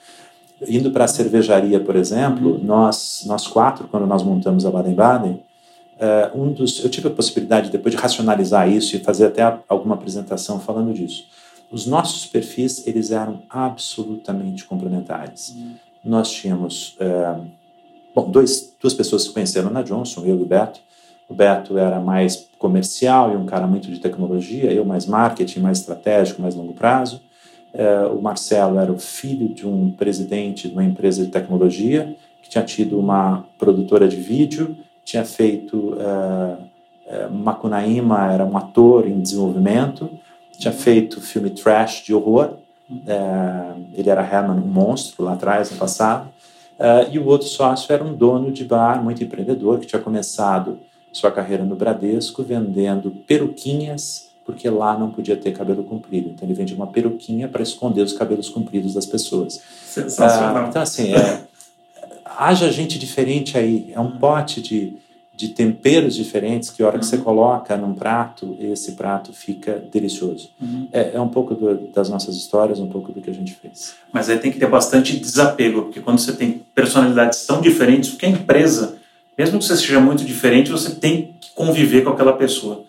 Indo 0.68 0.92
para 0.92 1.06
a 1.06 1.08
cervejaria, 1.08 1.80
por 1.80 1.96
exemplo, 1.96 2.52
uhum. 2.52 2.62
nós, 2.62 3.24
nós 3.26 3.48
quatro, 3.48 3.88
quando 3.88 4.06
nós 4.06 4.22
montamos 4.22 4.64
a 4.64 4.70
Baden-Baden, 4.70 5.32
uh, 5.32 6.40
um 6.40 6.52
dos, 6.52 6.84
eu 6.84 6.88
tive 6.88 7.08
a 7.08 7.10
possibilidade 7.10 7.68
depois 7.68 7.92
de 7.92 8.00
racionalizar 8.00 8.70
isso 8.70 8.94
e 8.94 9.00
fazer 9.00 9.26
até 9.26 9.58
alguma 9.68 9.96
apresentação 9.96 10.60
falando 10.60 10.94
disso 10.94 11.24
os 11.70 11.86
nossos 11.86 12.26
perfis 12.26 12.86
eles 12.86 13.10
eram 13.10 13.42
absolutamente 13.48 14.64
complementares. 14.64 15.50
Uhum. 15.50 15.74
Nós 16.04 16.30
tínhamos 16.30 16.96
é, 16.98 17.36
bom, 18.14 18.28
dois, 18.30 18.74
duas 18.80 18.92
pessoas 18.92 19.22
se 19.22 19.30
conheceram 19.30 19.70
na 19.70 19.82
Johnson, 19.82 20.22
eu 20.22 20.38
e 20.38 20.42
o 20.42 20.46
Beto. 20.46 20.80
O 21.30 21.34
Beto 21.34 21.78
era 21.78 22.00
mais 22.00 22.48
comercial 22.58 23.32
e 23.32 23.36
um 23.36 23.46
cara 23.46 23.64
muito 23.64 23.88
de 23.88 24.00
tecnologia, 24.00 24.72
eu 24.72 24.84
mais 24.84 25.06
marketing, 25.06 25.60
mais 25.60 25.78
estratégico, 25.78 26.42
mais 26.42 26.56
longo 26.56 26.72
prazo. 26.72 27.22
É, 27.72 28.00
o 28.06 28.20
Marcelo 28.20 28.80
era 28.80 28.90
o 28.90 28.98
filho 28.98 29.48
de 29.48 29.64
um 29.64 29.92
presidente 29.92 30.66
de 30.66 30.74
uma 30.74 30.82
empresa 30.82 31.24
de 31.24 31.30
tecnologia 31.30 32.16
que 32.42 32.50
tinha 32.50 32.64
tido 32.64 32.98
uma 32.98 33.44
produtora 33.56 34.08
de 34.08 34.16
vídeo, 34.16 34.76
tinha 35.04 35.24
feito 35.24 35.96
é, 36.00 36.56
é, 37.06 37.28
Macunaíma, 37.28 38.32
era 38.32 38.44
um 38.44 38.56
ator 38.56 39.06
em 39.06 39.20
desenvolvimento, 39.20 40.10
tinha 40.58 40.72
feito 40.72 41.20
filme 41.20 41.50
trash 41.50 42.02
de 42.04 42.12
horror. 42.12 42.56
Ele 43.94 44.10
era 44.10 44.20
Herman, 44.20 44.56
um 44.56 44.66
monstro 44.66 45.24
lá 45.24 45.34
atrás, 45.34 45.70
no 45.70 45.76
passado. 45.76 46.28
E 47.10 47.18
o 47.20 47.26
outro 47.26 47.46
sócio 47.46 47.92
era 47.92 48.02
um 48.02 48.12
dono 48.12 48.50
de 48.50 48.64
bar, 48.64 49.02
muito 49.02 49.22
empreendedor, 49.22 49.78
que 49.78 49.86
tinha 49.86 50.02
começado 50.02 50.80
sua 51.12 51.30
carreira 51.30 51.64
no 51.64 51.76
Bradesco 51.76 52.42
vendendo 52.42 53.10
peruquinhas 53.26 54.30
porque 54.44 54.68
lá 54.68 54.98
não 54.98 55.10
podia 55.10 55.36
ter 55.36 55.52
cabelo 55.52 55.84
comprido. 55.84 56.30
Então 56.30 56.46
ele 56.46 56.54
vendia 56.54 56.74
uma 56.74 56.86
peruquinha 56.86 57.48
para 57.48 57.62
esconder 57.62 58.02
os 58.02 58.12
cabelos 58.12 58.48
compridos 58.48 58.94
das 58.94 59.06
pessoas. 59.06 59.60
Sensacional. 59.84 60.64
Ah, 60.64 60.68
então, 60.68 60.82
assim, 60.82 61.14
é, 61.14 61.42
haja 62.24 62.70
gente 62.72 62.98
diferente 62.98 63.56
aí. 63.56 63.92
É 63.94 64.00
um 64.00 64.12
pote 64.12 64.60
de, 64.60 64.94
de 65.34 65.48
temperos 65.48 66.14
diferentes 66.14 66.70
que, 66.70 66.82
a 66.82 66.86
hora 66.86 66.98
que 66.98 67.06
você 67.06 67.16
uhum. 67.16 67.22
coloca 67.22 67.76
num 67.76 67.94
prato, 67.94 68.56
esse 68.58 68.92
prato 68.92 69.32
fica 69.32 69.82
delicioso. 69.92 70.50
Uhum. 70.60 70.88
É, 70.90 71.12
é, 71.14 71.20
um 71.20 71.28
pouco 71.28 71.54
do, 71.54 71.88
das 71.88 72.08
nossas 72.08 72.34
histórias, 72.34 72.80
um 72.80 72.88
pouco 72.88 73.12
do 73.12 73.20
que 73.20 73.30
a 73.30 73.34
gente 73.34 73.54
fez. 73.54 73.94
Mas 74.12 74.28
aí 74.28 74.38
tem 74.38 74.50
que 74.50 74.58
ter 74.58 74.68
bastante 74.68 75.16
desapego, 75.18 75.82
porque 75.82 76.00
quando 76.00 76.18
você 76.18 76.32
tem 76.32 76.62
personalidades 76.74 77.46
tão 77.46 77.60
diferentes, 77.60 78.10
porque 78.10 78.26
a 78.26 78.30
empresa, 78.30 78.99
mesmo 79.40 79.58
que 79.58 79.64
você 79.64 79.74
seja 79.74 79.98
muito 79.98 80.22
diferente, 80.22 80.70
você 80.70 80.90
tem 80.90 81.34
que 81.40 81.50
conviver 81.54 82.04
com 82.04 82.10
aquela 82.10 82.34
pessoa. 82.34 82.84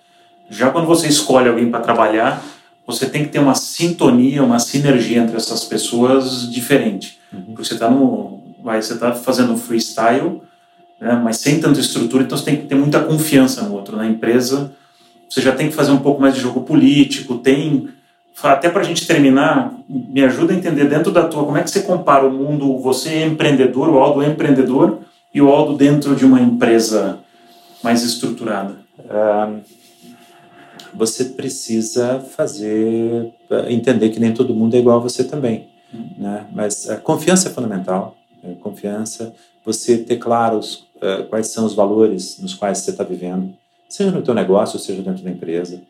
Já 0.50 0.70
quando 0.70 0.86
você 0.86 1.08
escolhe 1.08 1.48
alguém 1.48 1.72
para 1.72 1.80
trabalhar, 1.80 2.44
você 2.86 3.06
tem 3.06 3.24
que 3.24 3.30
ter 3.30 3.40
uma 3.40 3.56
sintonia, 3.56 4.44
uma 4.44 4.60
sinergia 4.60 5.20
entre 5.20 5.38
essas 5.38 5.64
pessoas 5.64 6.52
diferente. 6.52 7.18
Uhum. 7.32 7.42
Porque 7.44 7.64
você 7.64 7.76
está 7.76 7.90
no, 7.90 8.42
vai, 8.62 8.82
você 8.82 8.96
está 8.96 9.14
fazendo 9.14 9.56
freestyle, 9.56 10.42
né, 11.00 11.22
mas 11.24 11.38
sem 11.38 11.58
tanta 11.62 11.80
estrutura, 11.80 12.24
então 12.24 12.38
você 12.38 12.44
tem 12.44 12.58
que 12.58 12.68
ter 12.68 12.76
muita 12.76 13.00
confiança 13.00 13.62
no 13.62 13.74
outro. 13.74 13.96
Na 13.96 14.06
empresa, 14.06 14.74
você 15.30 15.40
já 15.40 15.54
tem 15.54 15.70
que 15.70 15.74
fazer 15.74 15.92
um 15.92 16.00
pouco 16.00 16.22
mais 16.22 16.36
de 16.36 16.42
jogo 16.42 16.64
político, 16.64 17.38
tem 17.38 17.88
até 18.44 18.70
para 18.70 18.82
a 18.82 18.84
gente 18.84 19.08
terminar, 19.08 19.74
me 19.88 20.22
ajuda 20.22 20.52
a 20.52 20.58
entender 20.58 20.84
dentro 20.84 21.14
da 21.14 21.24
tua, 21.24 21.46
como 21.46 21.58
é 21.58 21.64
que 21.64 21.72
você 21.72 21.82
compara 21.82 22.28
o 22.28 22.32
mundo, 22.32 22.78
você 22.80 23.10
é 23.10 23.26
empreendedor, 23.26 23.88
o 23.88 24.00
Aldo 24.00 24.22
é 24.22 24.28
empreendedor 24.28 25.00
e 25.34 25.41
o 25.41 25.50
Aldo 25.50 25.78
dentro 25.78 26.15
de 26.15 26.26
uma 26.26 26.41
empresa 26.41 27.20
mais 27.84 28.04
estruturada? 28.04 28.78
Um 29.00 29.82
você 30.94 31.26
precisa 31.26 32.20
fazer, 32.20 33.34
eh, 33.50 33.74
entender 33.74 34.10
que 34.10 34.20
nem 34.20 34.34
todo 34.34 34.54
mundo 34.54 34.76
é 34.76 34.80
igual 34.80 34.98
a 34.98 35.02
você 35.02 35.24
também. 35.24 35.70
Uhum. 35.94 36.10
Né? 36.17 36.46
Mas 36.54 36.89
a 36.89 36.98
confiança 36.98 37.50
é 37.50 37.52
fundamental. 37.52 38.17
Né? 38.44 38.56
Confiança, 38.60 39.34
você 39.65 39.98
ter 39.98 40.17
claros 40.17 40.88
uh, 40.98 41.24
quais 41.30 41.48
são 41.48 41.65
os 41.65 41.74
valores 41.74 42.39
nos 42.39 42.54
quais 42.54 42.80
você 42.80 42.91
está 42.91 43.04
vivendo, 43.04 43.54
seja 43.88 44.12
no 44.12 44.22
teu 44.22 44.34
negócio, 44.34 44.80
seja 44.80 45.02
dentro 45.02 45.24
da 45.24 45.30
empresa. 45.30 45.82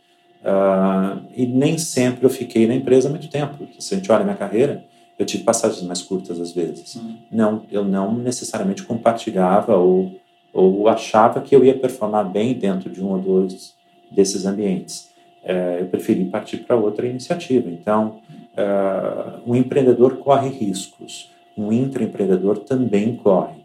Uh, 0.43 1.21
e 1.36 1.45
nem 1.45 1.77
sempre 1.77 2.25
eu 2.25 2.30
fiquei 2.30 2.67
na 2.67 2.75
empresa 2.75 3.08
há 3.08 3.12
muito 3.12 3.30
tempo. 3.30 3.67
Se 3.80 3.93
a 3.93 3.97
gente 3.97 4.12
olha 4.12 4.21
a 4.21 4.25
minha 4.25 4.36
carreira, 4.36 4.84
eu 5.21 5.25
tive 5.25 5.43
passagens 5.43 5.84
mais 5.84 6.01
curtas 6.01 6.41
às 6.41 6.51
vezes. 6.51 6.95
Uhum. 6.95 7.17
Não, 7.31 7.62
eu 7.71 7.86
não 7.86 8.15
necessariamente 8.15 8.81
compartilhava 8.81 9.77
ou, 9.77 10.19
ou 10.51 10.88
achava 10.88 11.39
que 11.41 11.55
eu 11.55 11.63
ia 11.63 11.77
performar 11.77 12.27
bem 12.27 12.55
dentro 12.55 12.89
de 12.89 13.03
um 13.03 13.12
ou 13.12 13.19
dois 13.19 13.75
desses 14.10 14.47
ambientes. 14.47 15.12
É, 15.43 15.77
eu 15.79 15.86
preferi 15.86 16.25
partir 16.25 16.57
para 16.57 16.75
outra 16.75 17.05
iniciativa. 17.05 17.69
Então, 17.69 18.19
uh, 18.57 19.39
um 19.45 19.55
empreendedor 19.55 20.17
corre 20.17 20.49
riscos, 20.49 21.29
um 21.55 21.71
intraempreendedor 21.71 22.57
também 22.60 23.15
corre. 23.15 23.62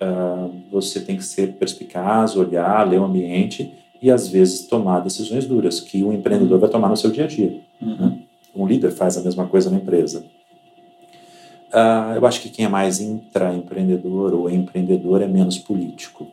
Uh, 0.00 0.54
você 0.70 1.00
tem 1.00 1.18
que 1.18 1.24
ser 1.24 1.52
perspicaz, 1.52 2.34
olhar, 2.34 2.88
ler 2.88 2.98
o 2.98 3.04
ambiente 3.04 3.74
e, 4.00 4.10
às 4.10 4.26
vezes, 4.26 4.66
tomar 4.66 5.00
decisões 5.00 5.46
duras, 5.46 5.80
que 5.80 6.02
o 6.02 6.08
um 6.08 6.12
empreendedor 6.14 6.58
vai 6.58 6.70
tomar 6.70 6.88
no 6.88 6.96
seu 6.96 7.10
dia 7.10 7.24
a 7.24 7.28
dia. 7.28 7.60
Uhum. 7.80 7.96
Né? 7.96 8.18
Um 8.54 8.66
líder 8.66 8.90
faz 8.90 9.18
a 9.18 9.22
mesma 9.22 9.46
coisa 9.46 9.70
na 9.70 9.76
empresa. 9.76 10.24
Uh, 11.74 12.14
eu 12.14 12.24
acho 12.24 12.40
que 12.40 12.48
quem 12.48 12.64
é 12.64 12.68
mais 12.68 13.00
intraempreendedor 13.00 14.32
ou 14.32 14.48
empreendedor 14.48 15.20
é 15.20 15.26
menos 15.26 15.58
político. 15.58 16.28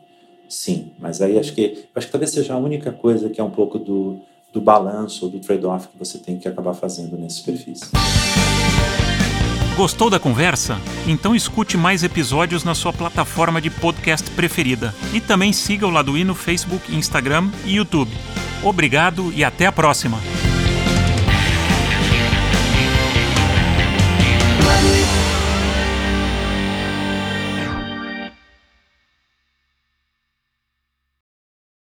Sim, 0.48 0.92
mas 1.00 1.20
aí 1.20 1.36
acho 1.36 1.52
que 1.52 1.86
acho 1.94 2.06
que 2.06 2.12
talvez 2.12 2.30
seja 2.30 2.54
a 2.54 2.58
única 2.58 2.92
coisa 2.92 3.28
que 3.28 3.40
é 3.40 3.44
um 3.44 3.50
pouco 3.50 3.76
do, 3.76 4.20
do 4.52 4.60
balanço, 4.60 5.28
do 5.28 5.40
trade-off 5.40 5.88
que 5.88 5.98
você 5.98 6.18
tem 6.18 6.38
que 6.38 6.46
acabar 6.46 6.74
fazendo 6.74 7.16
nesses 7.16 7.40
perfis. 7.40 7.80
Gostou 9.76 10.08
da 10.08 10.20
conversa? 10.20 10.78
Então 11.08 11.34
escute 11.34 11.76
mais 11.76 12.04
episódios 12.04 12.62
na 12.62 12.74
sua 12.74 12.92
plataforma 12.92 13.60
de 13.60 13.70
podcast 13.70 14.30
preferida 14.30 14.94
e 15.12 15.20
também 15.20 15.52
siga 15.52 15.86
o 15.86 15.90
Laduí 15.90 16.22
no 16.22 16.36
Facebook, 16.36 16.94
Instagram 16.94 17.50
e 17.64 17.76
YouTube. 17.76 18.12
Obrigado 18.62 19.32
e 19.34 19.42
até 19.42 19.66
a 19.66 19.72
próxima! 19.72 20.18